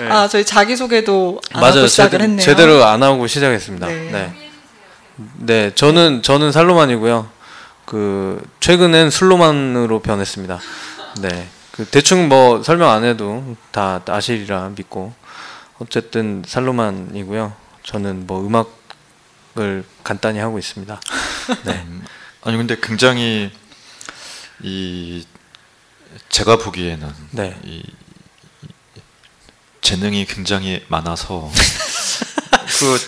[0.00, 0.08] 네.
[0.10, 1.40] 아 저희 자기 소개도
[2.22, 2.40] 했네요.
[2.44, 3.86] 제대로 안 하고 시작했습니다.
[3.86, 4.08] 네.
[4.10, 4.32] 네.
[5.36, 5.70] 네.
[5.76, 7.28] 저는 저는 살로만이고요.
[7.84, 10.58] 그 최근엔 술로만으로 변했습니다.
[11.20, 11.48] 네.
[11.72, 15.12] 그 대충 뭐 설명 안 해도 다 아시리라 믿고
[15.78, 17.54] 어쨌든 살로만이고요.
[17.82, 21.00] 저는 뭐 음악을 간단히 하고 있습니다.
[21.64, 21.72] 네.
[21.86, 22.04] 음,
[22.42, 23.50] 아니 근데 굉장히
[24.62, 25.26] 이
[26.28, 27.58] 제가 보기에는 네.
[27.64, 27.82] 이
[28.62, 28.72] 이-
[29.80, 31.50] 재능이 굉장히 많아서
[32.78, 32.98] 그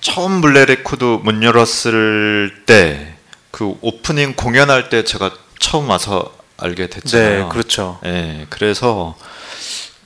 [0.00, 3.17] 처음 블랙 레코드 문 열었을 때
[3.50, 7.44] 그 오프닝 공연할 때 제가 처음 와서 알게 됐잖아요.
[7.44, 7.98] 네, 그렇죠.
[8.04, 9.16] 예, 그래서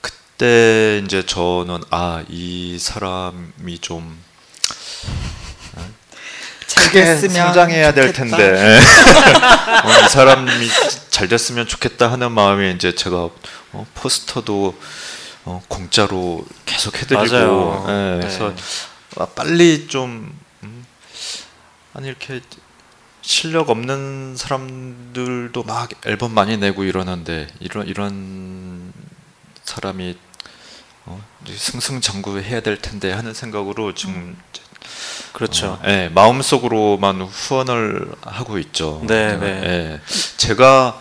[0.01, 4.07] 그때 이제 저는 아 이 사람이 좀잘
[6.77, 8.37] 크게 됐으면 성장해야 될 좋겠다.
[8.37, 8.81] 텐데
[9.85, 10.51] 어, 이 사람이
[11.11, 13.29] 잘 됐으면 좋겠다 하는 마음에 이제 제가
[13.73, 14.75] 어, 포스터도
[15.45, 17.85] 어, 공짜로 계속 해드리고 맞아요.
[17.89, 18.21] 예, 네.
[18.21, 18.55] 그래서
[19.17, 20.33] 아, 빨리 좀
[20.63, 20.87] 음,
[21.95, 22.41] 아니 이렇게
[23.23, 28.93] 실력 없는 사람들도 막 앨범 많이 내고 이러는데 이런 이런
[29.65, 30.19] 사람이
[31.07, 34.37] 어, 승승장구해야 될 텐데 하는 생각으로 지금
[35.33, 35.79] 그렇죠.
[35.81, 39.01] 어, 예, 마음속으로만 후원을 하고 있죠.
[39.07, 39.63] 네, 제가, 네.
[39.65, 40.01] 예.
[40.37, 41.01] 제가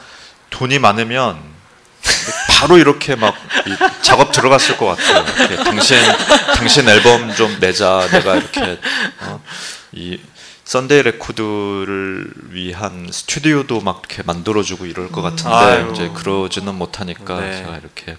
[0.51, 1.41] 돈이 많으면
[2.49, 3.35] 바로 이렇게 막이
[4.03, 5.63] 작업 들어갔을 것 같아요.
[5.63, 5.97] 당신
[6.55, 8.07] 당신 앨범 좀 내자.
[8.11, 8.79] 내가 이렇게
[9.21, 9.41] 어,
[9.91, 10.19] 이
[10.71, 15.91] 썬데이 레코드를 위한 스튜디오도 막 이렇게 만들어주고 이럴 것 같은데 아유.
[15.91, 17.57] 이제 그러지는 못하니까 네.
[17.57, 18.15] 제가 이렇게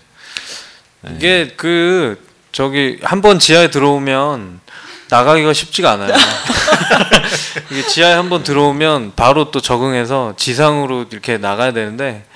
[1.01, 1.15] 네.
[1.17, 2.23] 이게 그
[2.53, 4.61] 저기 한 번 지하에 들어오면
[5.09, 6.13] 나가기가 쉽지가 않아요.
[7.73, 12.27] 이게 지하에 한 번 들어오면 바로 또 적응해서 지상으로 이렇게 나가야 되는데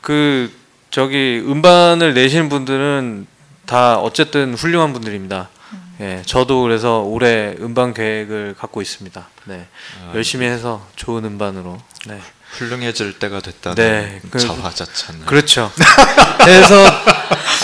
[0.00, 0.48] 그
[0.92, 3.26] 저기 음반을 내시는 분들은
[3.66, 5.48] 다 어쨌든 훌륭한 분들입니다.
[6.00, 9.26] 예, 저도 그래서 올해 음반 계획을 갖고 있습니다.
[9.44, 9.66] 네,
[10.04, 11.80] 아, 열심히 해서 좋은 음반으로.
[12.06, 12.20] 네,
[12.50, 15.24] 훌륭해질 때가 됐다는 네, 그- 자화자찬.
[15.24, 15.72] 그렇죠.
[16.40, 16.74] 그래서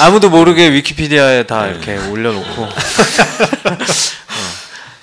[0.00, 2.68] 아무도 모르게 위키피디아에 다 이렇게 올려놓고 어,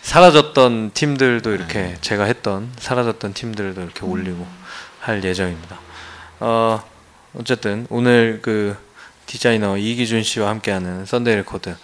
[0.01, 4.45] 사라졌던 팀들도 이렇게 제가 했던 사라졌던 팀들도 이렇게 올리고
[5.01, 5.79] 할 예정입니다.
[6.39, 6.83] 어,
[7.35, 8.75] 어쨌든 오늘 그
[9.29, 11.75] 디자이너 이기준 씨와 함께하는 썬데이 레코드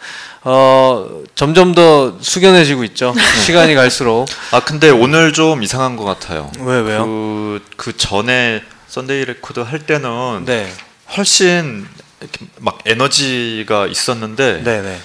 [0.42, 3.14] 어, 점점 더 숙연해지고 있죠.
[3.46, 6.52] 시간이 갈수록 아 근데 오늘 좀 이상한 것 같아요.
[6.60, 7.06] 왜 왜요?
[7.06, 10.72] 그, 그 전에 썬데이 레코드 할 때는 네,
[11.16, 11.86] 훨씬
[12.20, 15.00] 이렇게 막 에너지가 있었는데 네, 네.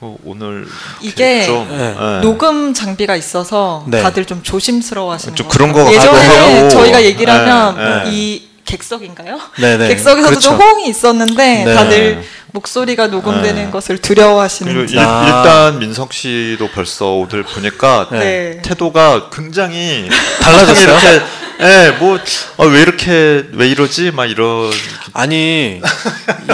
[0.00, 0.66] 어, 오늘
[1.02, 1.94] 이게 좀 네.
[1.94, 2.20] 예.
[2.22, 4.00] 녹음 장비가 있어서 네.
[4.02, 5.84] 다들 좀 조심스러워하시는 좀것 그런 같아요.
[5.84, 6.68] 것 같기도 예전에 하고.
[6.70, 8.16] 저희가 얘기를 하면 네, 네.
[8.16, 9.40] 이 객석인가요?
[9.58, 9.88] 네, 네.
[9.88, 10.40] 객석에서도 그렇죠.
[10.50, 11.74] 좀 호응이 있었는데 네.
[11.74, 13.70] 다들 목소리가 녹음되는 네.
[13.70, 15.24] 것을 그리고 두려워하시는 일, 아.
[15.26, 18.60] 일단 민석 씨도 벌써 오늘 보니까 네.
[18.62, 20.08] 태도가 굉장히
[20.40, 21.22] 달라졌어요?
[21.60, 22.18] 예, 뭐,
[22.58, 24.10] 아, 왜 이렇게, 왜 이러지?
[24.10, 24.72] 막 이런.
[25.12, 25.80] 아니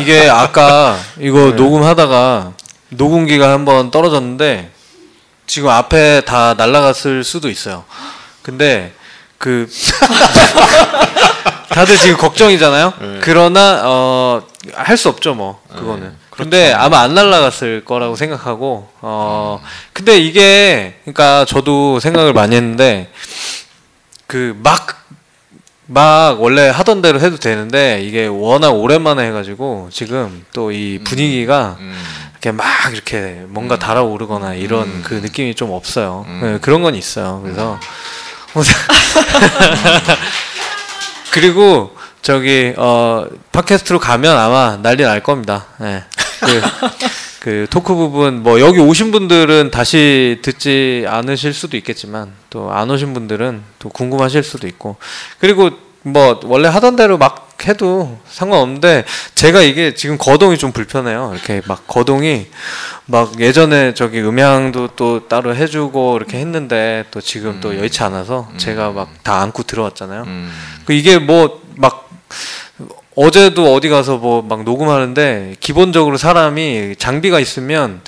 [0.01, 2.53] 이게 아까 이거 녹음하다가
[2.91, 4.71] 녹음기가 한번 떨어졌는데
[5.47, 7.85] 지금 앞에 다 날아갔을 수도 있어요.
[8.43, 8.93] 근데
[9.39, 9.67] 그
[11.79, 12.93] 다들 지금 걱정이잖아요.
[13.01, 13.19] 네.
[13.23, 14.43] 그러나 어
[14.75, 16.09] 할 수 없죠 뭐 그거는.
[16.09, 19.61] 네, 근데 아마 안 날라갔을 거라고 생각하고 어
[19.93, 23.11] 근데 이게 그러니까 저도 생각을 많이 했는데
[24.27, 24.97] 그막막
[26.41, 31.97] 원래 하던 대로 해도 되는데 이게 워낙 오랜만에 해가지고 지금 또 이 분위기가 음.
[32.33, 35.03] 이렇게 막 이렇게 뭔가 달아오르거나 이런 음.
[35.05, 36.25] 그 느낌이 좀 없어요.
[36.29, 36.41] 음.
[36.43, 37.41] 네, 그런 건 있어요.
[37.43, 37.79] 그래서
[41.41, 45.67] 그리고 저기 어 팟캐스트로 가면 아마 난리 날 겁니다.
[45.79, 46.03] 네.
[46.41, 46.61] 그,
[47.41, 53.15] 그 토크 부분 뭐 여기 오신 분들은 다시 듣지 않으실 수도 있겠지만 또 안 오신
[53.15, 54.97] 분들은 또 궁금하실 수도 있고
[55.39, 55.71] 그리고
[56.03, 59.05] 뭐 원래 하던 대로 막 해도 상관없는데
[59.35, 61.33] 제가 이게 지금 거동이 좀 불편해요.
[61.35, 62.47] 이렇게 막 거동이
[63.07, 67.79] 막 예전에 저기 음향도 또 따로 해주고 이렇게 했는데 또 지금 또 음.
[67.79, 70.23] 여의치 않아서 제가 막 다 안고 들어왔잖아요.
[70.27, 70.53] 음.
[70.85, 72.09] 그 이게 뭐 막
[73.17, 78.01] 어제도 어디 가서 뭐 막 녹음하는데 기본적으로 사람이 장비가 있으면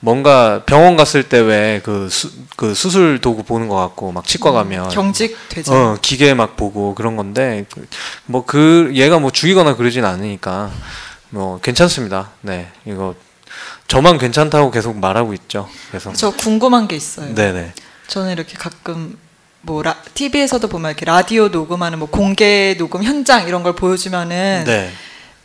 [0.00, 2.08] 뭔가 병원 갔을 때 왜그
[2.56, 5.74] 그 수술 도구 보는 것 같고 막 치과 가면 경직 되죠.
[5.74, 7.64] 어 기계 막 보고 그런 건데
[8.26, 10.70] 뭐 그 얘가 뭐 죽이거나 그러진 않으니까
[11.30, 12.30] 뭐 괜찮습니다.
[12.42, 13.14] 네 이거
[13.88, 15.68] 저만 괜찮다고 계속 말하고 있죠.
[15.90, 17.34] 그래서 저 궁금한 게 있어요.
[17.34, 17.72] 네네
[18.08, 19.18] 저는 이렇게 가끔
[19.62, 24.92] 뭐 라, TV에서도 보면 이렇게 라디오 녹음하는 뭐 공개 녹음 현장 이런 걸 보여주면은 네.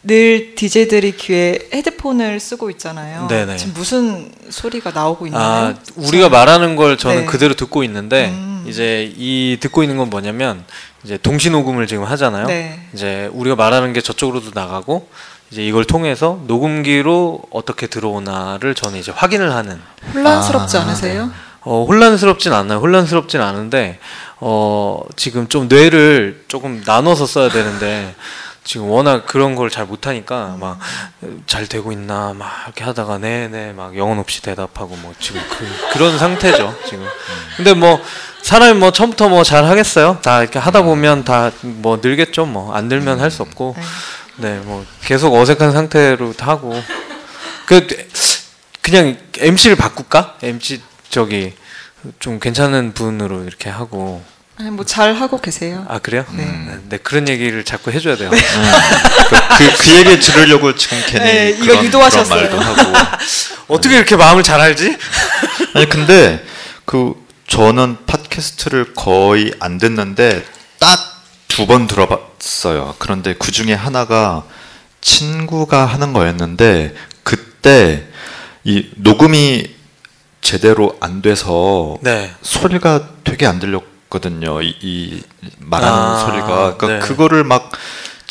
[0.03, 3.27] 늘 DJ들이 귀에 헤드폰을 쓰고 있잖아요.
[3.27, 3.57] 네네.
[3.57, 5.43] 지금 무슨 소리가 나오고 있나요?
[5.43, 7.25] 아, 우리가 말하는 걸 저는 네.
[7.25, 8.65] 그대로 듣고 있는데 음.
[8.67, 10.63] 이제 이 듣고 있는 건 뭐냐면
[11.03, 12.47] 이제 동시 녹음을 지금 하잖아요.
[12.47, 12.79] 네.
[12.93, 15.07] 이제 우리가 말하는 게 저쪽으로도 나가고
[15.51, 19.79] 이제 이걸 통해서 녹음기로 어떻게 들어오나를 저는 이제 확인을 하는
[20.13, 21.31] 혼란스럽지 아, 않으세요?
[21.63, 22.79] 어, 혼란스럽진 않아요.
[22.79, 23.99] 혼란스럽진 않은데,
[24.39, 28.15] 어, 지금 좀 뇌를 조금 나눠서 써야 되는데,
[28.63, 30.79] 지금 워낙 그런 걸 잘 못하니까, 막,
[31.47, 36.17] 잘 되고 있나, 막, 이렇게 하다가, 네네, 막, 영혼 없이 대답하고, 뭐, 지금 그, 그런
[36.17, 37.05] 상태죠, 지금.
[37.57, 37.99] 근데 뭐,
[38.43, 40.19] 사람이 뭐, 처음부터 뭐, 잘 하겠어요?
[40.21, 42.73] 다 이렇게 하다 보면 다 뭐, 늘겠죠, 뭐.
[42.73, 43.75] 안 늘면 할 수 없고,
[44.37, 44.57] 네.
[44.57, 46.73] 네, 뭐, 계속 어색한 상태로 하고,
[47.65, 47.87] 그,
[48.81, 50.37] 그냥 MC를 바꿀까?
[50.43, 51.53] MC 저기
[52.19, 54.23] 좀 괜찮은 분으로 이렇게 하고
[54.61, 55.85] 아니 뭐 잘 하고 계세요.
[55.89, 56.23] 아 그래요?
[56.33, 56.77] 네.
[56.89, 58.29] 네 그런 얘기를 자꾸 해줘야 돼요.
[58.29, 62.49] 그, 그 얘기 들으려고 지금 괜히 네, 이거 그런, 유도하셨어요.
[62.49, 62.93] 그런 말도 하고.
[63.73, 64.95] 어떻게 이렇게 마음을 잘 알지?
[65.73, 66.45] 아니 근데
[66.85, 67.15] 그
[67.47, 70.45] 저는 팟캐스트를 거의 안 듣는데
[70.79, 71.11] 딱
[71.47, 72.95] 두 번 들어봤어요.
[72.97, 74.43] 그런데 그 중에 하나가
[75.01, 78.05] 친구가 하는 거였는데 그때
[78.63, 79.65] 이 녹음이
[80.39, 82.31] 제대로 안 돼서 네.
[82.41, 84.61] 소리가 되게 안 들렸 거든요.
[84.61, 85.23] 이, 이
[85.57, 86.77] 말하는 아, 소리가.
[86.77, 86.99] 그러니까 네.
[86.99, 87.71] 그거를 막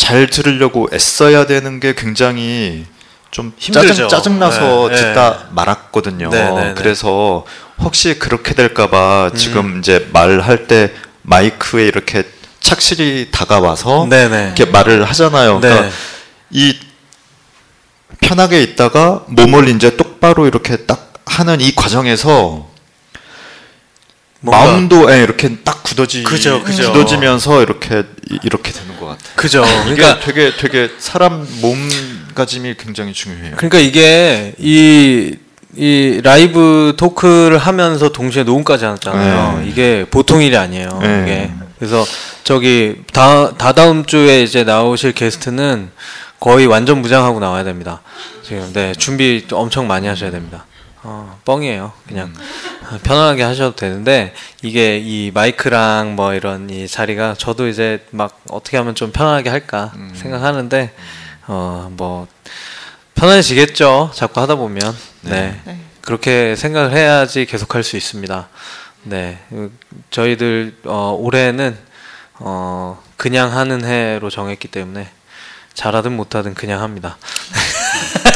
[0.01, 2.87] 잘 들으려고 애써야 되는 게 굉장히
[3.31, 3.89] 좀 힘들죠.
[3.89, 6.31] 짜증 짜증나서 네, 듣다 말았거든요.
[6.31, 6.75] 네, 네, 네.
[6.75, 7.45] 그래서
[7.79, 9.37] 혹시 그렇게 될까봐 음.
[9.37, 12.25] 지금 이제 말할 때 마이크에 이렇게
[12.61, 14.07] 착실히 다가와서.
[14.11, 15.61] 이렇게 말을 하잖아요.
[15.61, 15.91] 그러니까 네.
[16.49, 16.79] 이
[18.23, 22.70] 편하게 있다가 몸을 이제 똑바로 이렇게 딱 하는 이 과정에서
[24.41, 26.93] 마음도 예, 이렇게 딱 굳어지 그죠, 그죠.
[26.93, 29.33] 굳어지면서 이렇게 이- 이렇게 되는 것 같아요.
[29.37, 29.65] 그죠.
[29.87, 33.57] 이게 그러니까 되게 되게 사람 몸가짐이 굉장히 중요해요.
[33.57, 35.37] 그러니까 이게 이,
[35.77, 39.59] 이 라이브 토크를 하면서 동시에 녹음까지 하잖아요.
[39.63, 39.69] 네.
[39.69, 40.99] 이게 보통 일이 아니에요.
[41.03, 41.23] 네.
[41.23, 41.51] 이게.
[41.79, 42.05] 그래서
[42.45, 45.91] 저기 다, 다다음 주에 이제 나오실 게스트는
[46.39, 48.01] 거의 완전 무장하고 나와야 됩니다.
[48.43, 50.65] 지금 네 준비 또 엄청 많이 하셔야 됩니다.
[51.03, 51.93] 어, 뻥이에요.
[52.07, 52.33] 그냥
[53.05, 58.95] 편안하게 하셔도 되는데 이게 이 마이크랑 뭐 이런 이 자리가 저도 이제 막 어떻게 하면
[58.95, 60.93] 좀 편안하게 할까 생각하는데
[61.47, 62.27] 어 뭐
[63.15, 64.13] 편안해지겠죠.
[64.15, 65.61] 자꾸 하다 보면 네.
[65.65, 65.81] 네.
[66.03, 68.49] 그렇게 생각을 해야지 계속 할 수 있습니다.
[69.05, 69.39] 네.
[69.53, 69.77] 음,
[70.11, 71.77] 저희들 어 올해는
[72.39, 75.11] 어 그냥 하는 해로 정했기 때문에
[75.75, 77.19] 잘하든 못하든 그냥 합니다.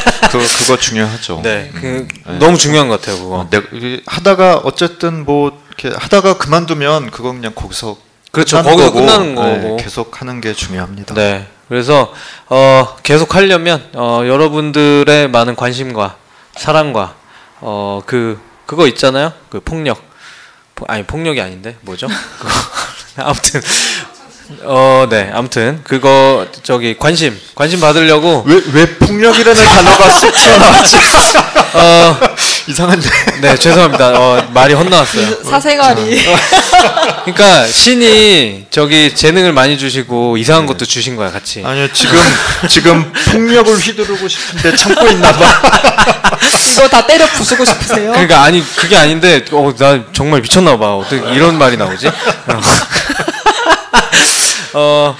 [0.31, 1.41] 그 그거 중요하죠.
[1.43, 1.71] 네.
[1.75, 2.39] 그 네.
[2.39, 3.37] 너무 중요한 것 같아요, 그거.
[3.37, 7.97] 어, 내가 이게 하다가 어쨌든 뭐 이렇게 하다가 그만두면 그건 그냥 거기서
[8.33, 8.63] 그렇죠.
[8.63, 9.77] 거기서 거고, 끝나는 네, 거고.
[9.77, 11.15] 계속 하는 게 중요합니다.
[11.15, 11.47] 네.
[11.69, 12.13] 그래서
[12.49, 16.17] 어, 계속 하려면 어, 여러분들의 많은 관심과
[16.57, 17.15] 사랑과
[17.61, 19.33] 어, 그 그거 있잖아요.
[19.51, 20.03] 그 폭력.
[20.75, 22.09] 포- 아니 폭력이 아닌데 뭐죠?
[23.17, 23.63] 아무튼
[24.65, 25.31] 어, 네.
[25.33, 30.97] 아무튼 그거 저기 관심 관심 받으려고 왜, 왜 폭력이라는 단어가 쓱 튀어 나왔지?
[31.75, 32.19] 어,
[32.69, 33.09] 이상한데.
[33.41, 34.09] 네 죄송합니다.
[34.21, 35.45] 어, 말이 헛나왔어요.
[35.45, 36.23] 사생활이
[37.25, 41.63] 그러니까 신이 저기 재능을 많이 주시고 이상한 것도 주신 거야 같이.
[41.65, 42.19] 아니요, 지금,
[42.69, 45.45] 지금 폭력을 휘두르고 싶은데 참고 있나 봐.
[46.73, 48.11] 이거 다 때려 부수고 싶으세요?
[48.13, 50.95] 그러니까 아니 그게 아닌데 어, 나 정말 미쳤나 봐.
[50.97, 52.11] 어떻게 이런 말이 나오지?
[54.75, 55.17] 어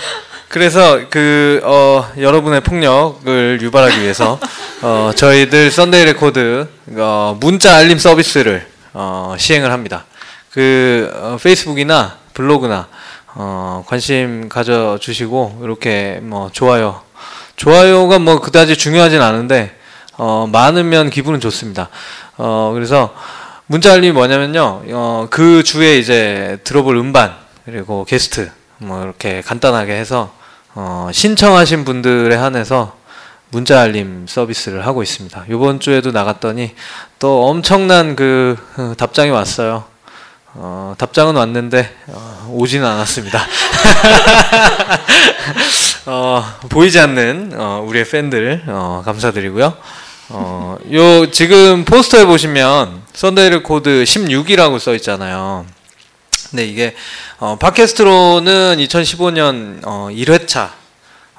[0.49, 4.39] 그래서 그 어, 여러분의 폭력을 유발하기 위해서
[4.83, 10.05] 어, 저희들 썬데이 레코드 어, 문자 알림 서비스를 어, 시행을 합니다.
[10.53, 12.87] 그 어, 페이스북이나 블로그나
[13.35, 17.03] 어, 관심 가져 주시고 이렇게 뭐 좋아요
[17.57, 19.77] 좋아요가 뭐 그다지 중요하진 않은데
[20.17, 21.89] 어, 많으면 기분은 좋습니다.
[22.37, 23.13] 어, 그래서
[23.67, 24.83] 문자 알림이 뭐냐면요.
[24.93, 27.35] 어, 그 주에 이제 들어볼 음반
[27.65, 30.33] 그리고 게스트 뭐 이렇게 간단하게 해서
[30.75, 32.97] 어, 신청하신 분들에 한해서
[33.51, 35.45] 문자 알림 서비스를 하고 있습니다.
[35.49, 36.75] 이번 주에도 나갔더니
[37.19, 39.85] 또 엄청난 그 어, 답장이 왔어요.
[40.55, 43.41] 어, 답장은 왔는데 어, 오지는 않았습니다.
[46.07, 49.75] 어, 보이지 않는 어, 우리의 팬들 어, 감사드리고요.
[50.31, 55.67] 어, 요 지금 포스터에 보시면 썬데이 레코드 16이라고 써 있잖아요.
[56.55, 56.95] 근데 이게
[57.41, 60.71] 어, 팟캐스트로는 2015년 어, 1회차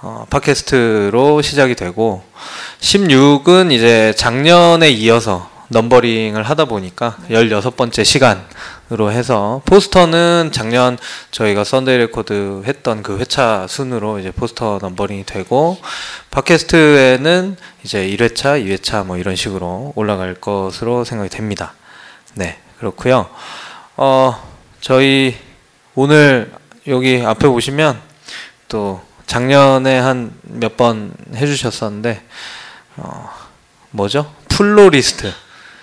[0.02, 2.22] 어, 팟캐스트로 시작이 되고
[2.82, 10.98] 16은 이제 작년에 이어서 넘버링을 하다 보니까 16번째 시간으로 해서 포스터는 작년
[11.32, 15.78] 저희가 썬데이 레코드 했던 그 회차 순으로 이제 포스터 넘버링이 되고
[16.32, 17.56] 팟캐스트에는
[17.86, 21.74] 이제 1회차, 2회차 뭐 이런 식으로 올라갈 것으로 생각이 됩니다.
[22.34, 23.30] 네, 그렇고요.
[23.96, 24.55] 어,
[24.90, 25.36] 저희
[25.96, 26.52] 오늘
[26.86, 28.00] 여기 앞에 보시면
[28.68, 32.22] 또 작년에 한 몇 번 해주셨었는데
[32.98, 33.32] 어,
[33.90, 34.32] 뭐죠?
[34.50, 35.34] 플로리스트.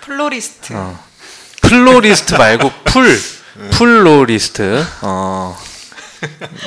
[0.05, 0.71] 플로리스트.
[0.73, 0.97] 어.
[1.63, 3.19] 플로리스트 말고 풀
[3.71, 4.85] 플로리스트.
[5.01, 5.57] 어.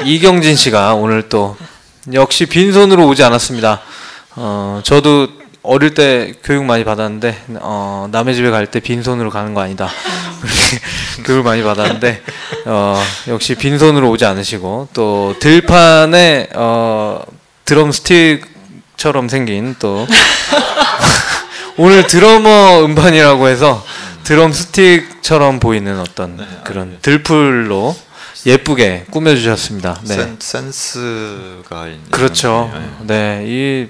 [0.04, 1.56] 이경진 씨가 오늘 또
[2.12, 3.80] 역시 빈손으로 오지 않았습니다.
[4.32, 5.35] 어, 저도
[5.66, 9.88] 어릴 때 교육 많이 받았는데 어, 남의 집에 갈 때 빈손으로 가는 거 아니다.
[11.24, 12.22] 교육을 많이 받았는데
[12.66, 17.22] 어, 역시 빈손으로 오지 않으시고 또 들판에 어,
[17.64, 20.06] 드럼 스틱처럼 생긴 또
[21.78, 23.84] 오늘 드러머 음반이라고 해서
[24.24, 27.94] 드럼 스틱처럼 보이는 어떤 그런 들풀로
[28.46, 30.00] 예쁘게 꾸며주셨습니다.
[30.04, 30.14] 네.
[30.14, 32.04] 센, 센스가 있는.
[32.12, 32.70] 그렇죠.
[33.02, 33.06] 네.
[33.06, 33.88] 네, 이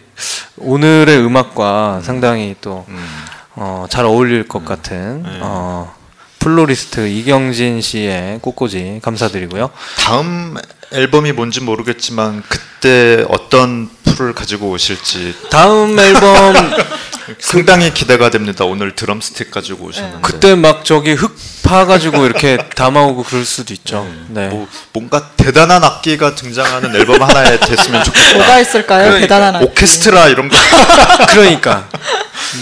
[0.57, 3.07] 오늘의 음악과 상당히 또 음.
[3.55, 5.39] 어, 잘 어울릴 것 같은 네.
[5.43, 5.95] 어,
[6.39, 9.71] 플로리스트 이경진 씨의 꽃꽂이 감사드리고요.
[9.99, 10.57] 다음
[10.93, 16.55] 앨범이 뭔지 모르겠지만 그때 어떤 풀을 가지고 오실지 다음 앨범
[17.41, 18.65] 상당히 기대가 됩니다.
[18.65, 23.75] 오늘 드럼 스틱 가지고 오셨는데 그때 막 저기 흙 파 가지고 이렇게 담아오고 그럴 수도
[23.75, 24.09] 있죠.
[24.29, 24.47] 네.
[24.47, 28.35] 뭐 뭔가 대단한 악기가 등장하는 앨범 하나에 됐으면 좋겠다.
[28.35, 29.03] 뭐가 있을까요?
[29.07, 29.67] 그러니까 대단한 악기.
[29.67, 30.57] 오케스트라 이런 거.
[31.31, 31.89] 그러니까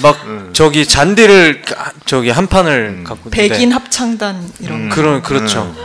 [0.00, 0.16] 막
[0.54, 4.94] 저기 잔디를 까- 저기 한 판을 갖고 있는데 백인 합창단 이런 거.
[4.94, 5.76] 그런 그렇죠.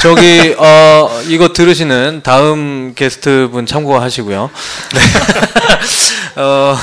[0.00, 4.50] 저기 어 이거 들으시는 다음 게스트 분 참고하시고요.
[4.94, 6.40] 네.
[6.40, 6.76] 어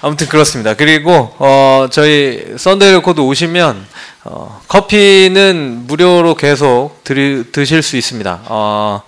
[0.00, 0.74] 아무튼 그렇습니다.
[0.74, 3.86] 그리고 어 저희 썬데이 레코드 오시면
[4.24, 8.42] 어 커피는 무료로 계속 드리, 드실 수 있습니다.
[8.48, 9.02] 어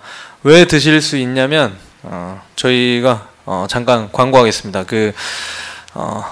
[0.45, 4.85] 왜 드실 수 있냐면 어 저희가 어 잠깐 광고하겠습니다.
[4.85, 5.13] 그
[5.95, 6.25] 어,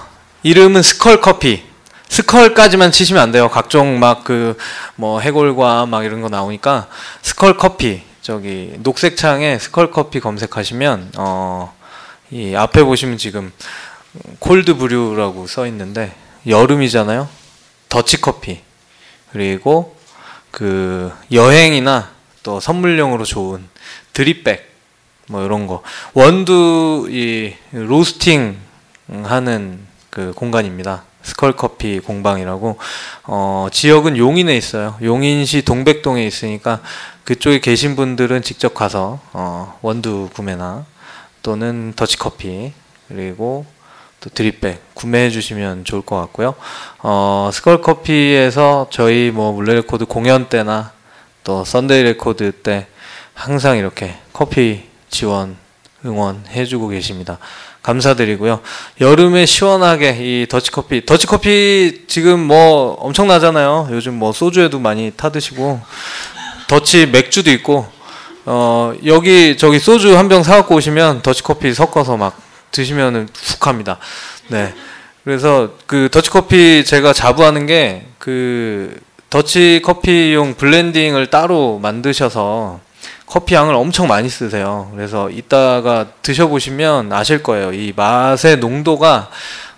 [0.43, 1.66] 이름은 스컬 커피.
[2.09, 3.49] 스컬까지만 치시면 안 돼요.
[3.49, 4.55] 각종 막 그
[4.95, 6.87] 뭐 해골과 막 이런 거 나오니까
[7.21, 11.73] 스컬 커피 저기 녹색 창에 스컬 커피 검색하시면 어
[12.29, 13.53] 이 앞에 보시면 지금
[14.39, 16.13] 콜드 브루라고 써 있는데
[16.45, 17.29] 여름이잖아요.
[17.87, 18.59] 더치 커피
[19.31, 19.95] 그리고
[20.51, 22.09] 그 여행이나
[22.43, 23.65] 또 선물용으로 좋은
[24.11, 24.75] 드립백
[25.27, 25.83] 뭐 이런 거
[26.13, 28.57] 원두 이 로스팅
[29.23, 29.79] 하는
[30.09, 31.03] 그 공간입니다.
[31.27, 32.77] 스컬 커피 공방이라고
[33.25, 34.95] 어 지역은 용인에 있어요.
[35.01, 36.79] 용인시 동백동에 있으니까
[37.25, 40.85] 그쪽에 계신 분들은 직접 가서 어 원두 구매나
[41.43, 42.71] 또는 더치 커피
[43.09, 43.65] 그리고
[44.21, 46.55] 또 drip bag 구매해 주시면 좋을 것 같고요.
[46.99, 50.93] 어 스컬 커피에서 저희 뭐 문래 레코드 공연 때나
[51.43, 52.87] 또 썬데이 레코드 때
[53.33, 55.57] 항상 이렇게 커피 지원
[56.07, 57.37] 응원해 주고 계십니다.
[57.83, 58.61] 감사드리고요.
[59.01, 63.89] 여름에 시원하게 이 더치커피, 더치커피 지금 뭐 엄청나잖아요.
[63.91, 65.79] 요즘 뭐 소주에도 많이 타 드시고
[66.67, 67.87] 더치 맥주도 있고
[68.45, 72.39] 어, 여기 저기 소주 한 병 사갖고 오시면 더치커피 섞어서 막
[72.71, 73.97] 드시면은 훅 합니다.
[74.47, 74.73] 네.
[75.23, 78.99] 그래서 그 더치커피 제가 자부하는 게 그
[79.29, 82.81] 더치커피용 블렌딩을 따로 만드셔서
[83.27, 84.89] 커피 양을 엄청 많이 쓰세요.
[84.95, 87.73] 그래서 이따가 드셔보시면 아실 거예요.
[87.73, 89.29] 이 맛의 농도가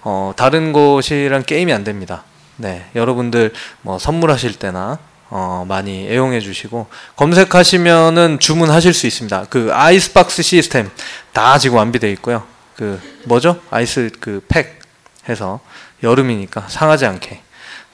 [0.02, 2.24] 어, 다른 곳이랑 게임이 안 됩니다.
[2.58, 5.00] 네, 여러분들 뭐 선물하실 때나
[5.32, 9.46] 어, 많이 애용해 주시고 검색하시면은 주문하실 수 있습니다.
[9.50, 10.90] 그 아이스박스 시스템
[11.34, 12.44] 다 지금 완비되어 있고요.
[12.76, 13.60] 그 뭐죠?
[13.72, 14.80] 아이스 그 팩
[15.28, 15.60] 해서
[16.04, 17.42] 여름이니까 상하지 않게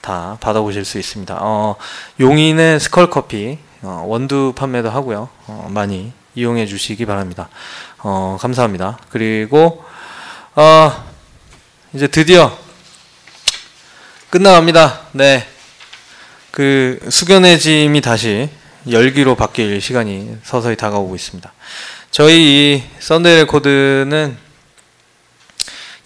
[0.01, 1.38] 다 받아보실 수 있습니다.
[1.39, 1.76] 어,
[2.20, 3.64] 용인의 스컬 커피 어,
[4.05, 5.29] 원두 판매도 하고요.
[5.47, 7.49] 어, 많이 이용해 주시기 바랍니다.
[7.99, 8.99] 어, 감사합니다.
[9.09, 9.83] 그리고
[10.55, 11.05] 어,
[11.93, 12.57] 이제 드디어
[14.29, 15.01] 끝나갑니다.
[15.13, 15.47] 네.
[16.51, 18.49] 그 수견의 짐이 다시
[18.89, 21.51] 열기로 바뀔 시간이 서서히 다가오고 있습니다.
[22.11, 22.36] 저희
[22.77, 24.38] 이 썬데이 레코드는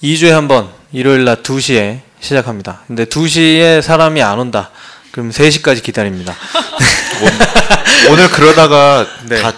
[0.03, 2.81] 2주에 한 번 일요일 낮 2시에 시작합니다.
[2.87, 4.71] 근데 2시에 사람이 안 온다.
[5.11, 6.35] 그럼 3시까지 기다립니다.
[8.11, 9.41] 오늘 그러다가 네.
[9.41, 9.53] 다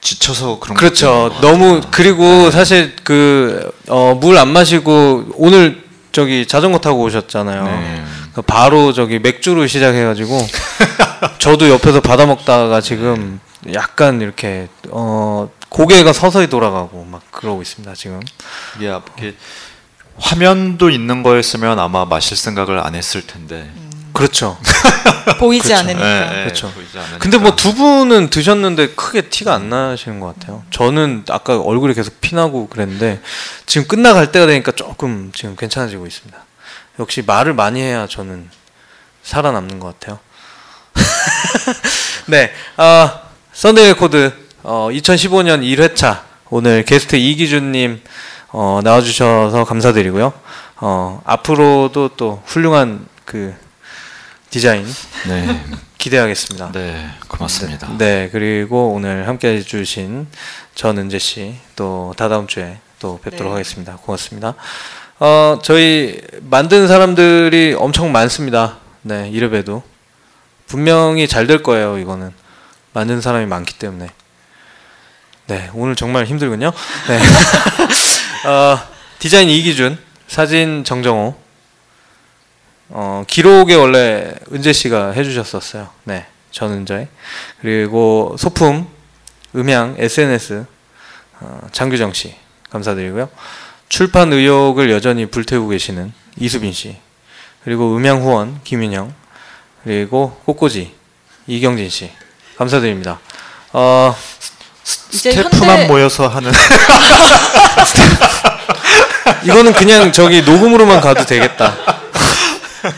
[0.00, 1.32] 지쳐서 그런 그렇죠.
[1.40, 5.82] 너무 그리고 사실 그물 안 마시고 오늘
[6.12, 7.64] 저기 자전거 타고 오셨잖아요.
[7.64, 8.04] 네.
[8.34, 10.46] 그 바로 저기 맥주로 시작해가지고
[11.38, 13.40] 저도 옆에서 받아 먹다가 지금
[13.72, 18.20] 약간 이렇게 어 고개가 서서히 돌아가고 막 그러고 있습니다 지금.
[18.76, 19.34] 이게 앞- 이게
[20.18, 23.70] 화면도 있는 거였으면 아마 마실 생각을 안 했을 텐데.
[24.12, 24.58] 그렇죠.
[25.38, 25.80] 보이지 그렇죠.
[25.80, 26.06] 않으니까.
[26.06, 26.70] 예, 예, 그렇죠.
[26.72, 27.18] 보이지 않으니까.
[27.18, 30.62] 근데 뭐 두 분은 드셨는데 크게 티가 안 나시는 것 같아요.
[30.70, 33.20] 저는 아까 얼굴이 계속 피나고 그랬는데
[33.66, 36.36] 지금 끝나갈 때가 되니까 조금 지금 괜찮아지고 있습니다.
[36.98, 38.48] 역시 말을 많이 해야 저는
[39.22, 40.18] 살아남는 것 같아요.
[42.26, 44.32] 네, 아 썬데이 레코드
[44.62, 48.02] 어, 2015년 1회차 오늘 게스트 이기준님
[48.48, 50.32] 어, 나와주셔서 감사드리고요.
[50.76, 53.54] 어, 앞으로도 또 훌륭한 그
[54.52, 54.86] 디자인
[55.28, 55.64] 네,
[55.96, 56.72] 기대하겠습니다.
[56.72, 57.96] 네, 고맙습니다.
[57.96, 60.26] 네, 그리고 오늘 함께 해주신
[60.74, 63.50] 전은재 씨, 또 다다음 주에 또 뵙도록 네.
[63.52, 63.96] 하겠습니다.
[63.96, 64.52] 고맙습니다.
[65.20, 68.76] 어, 저희 만든 사람들이 엄청 많습니다.
[69.00, 69.82] 네, 이래봬도.
[70.66, 72.30] 분명히 잘 될 거예요, 이거는.
[72.92, 74.10] 만든 사람이 많기 때문에.
[75.46, 76.72] 네, 오늘 정말 힘들군요.
[77.08, 77.18] 네.
[78.50, 78.78] 어,
[79.18, 79.96] 디자인 이기준,
[80.28, 81.41] 사진 정정호,
[82.94, 85.88] 어, 기록에 원래 은재 씨가 해주셨었어요.
[86.04, 87.08] 네, 전은재.
[87.60, 88.86] 그리고 소품,
[89.56, 90.66] 음향, SNS,
[91.40, 92.34] 어, 장규정 씨.
[92.70, 93.28] 감사드리고요.
[93.88, 96.96] 출판 의욕을 여전히 불태우고 계시는 이수빈 씨.
[97.64, 99.12] 그리고 음향 후원, 김윤형.
[99.84, 100.92] 그리고 꽃꽂이,
[101.46, 102.10] 이경진 씨.
[102.56, 103.20] 감사드립니다.
[103.72, 104.14] 어,
[104.84, 106.50] 스태프만 현대- 모여서 하는
[109.44, 111.91] 이거는 그냥 저기 녹음으로만 가도 되겠다.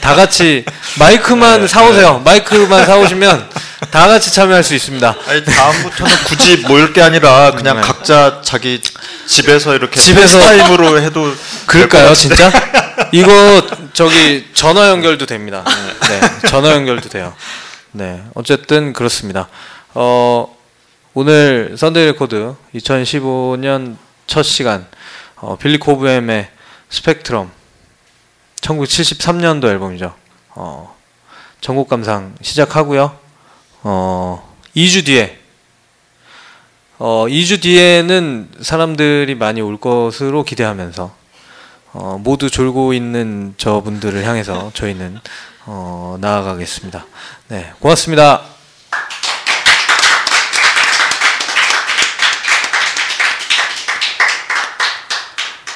[0.00, 0.64] 다 같이
[0.98, 2.20] 마이크만 사오세요.
[2.24, 3.50] 마이크만 사오시면
[3.90, 5.16] 다 같이 참여할 수 있습니다.
[5.26, 7.82] 아니 다음부터는 굳이 모일 게 아니라 그냥 네.
[7.82, 8.80] 각자 자기
[9.26, 11.32] 집에서 이렇게 집에서- 타임으로 해도
[11.66, 12.50] 그럴까요, 진짜?
[13.12, 13.62] 이거
[13.92, 15.64] 저기 전화 연결도 됩니다.
[16.08, 17.34] 네, 전화 연결도 돼요.
[17.92, 19.48] 네, 어쨌든 그렇습니다.
[19.94, 20.54] 어,
[21.12, 24.86] 오늘 썬데이 레코드 2015년 첫 시간
[25.36, 26.48] 어, 빌리 코브햄의
[26.90, 27.50] 스펙트럼
[28.64, 30.14] 1973년도 앨범이죠.
[30.54, 30.94] 어,
[31.60, 33.16] 전국 감상 시작하고요.
[33.82, 35.38] 어, 2주 뒤에
[36.98, 41.14] 어, 2주 뒤에는 사람들이 많이 올 것으로 기대하면서
[41.92, 45.20] 어, 모두 졸고 있는 저분들을 향해서 저희는
[45.66, 47.06] 어, 나아가겠습니다.
[47.48, 48.53] 네, 고맙습니다.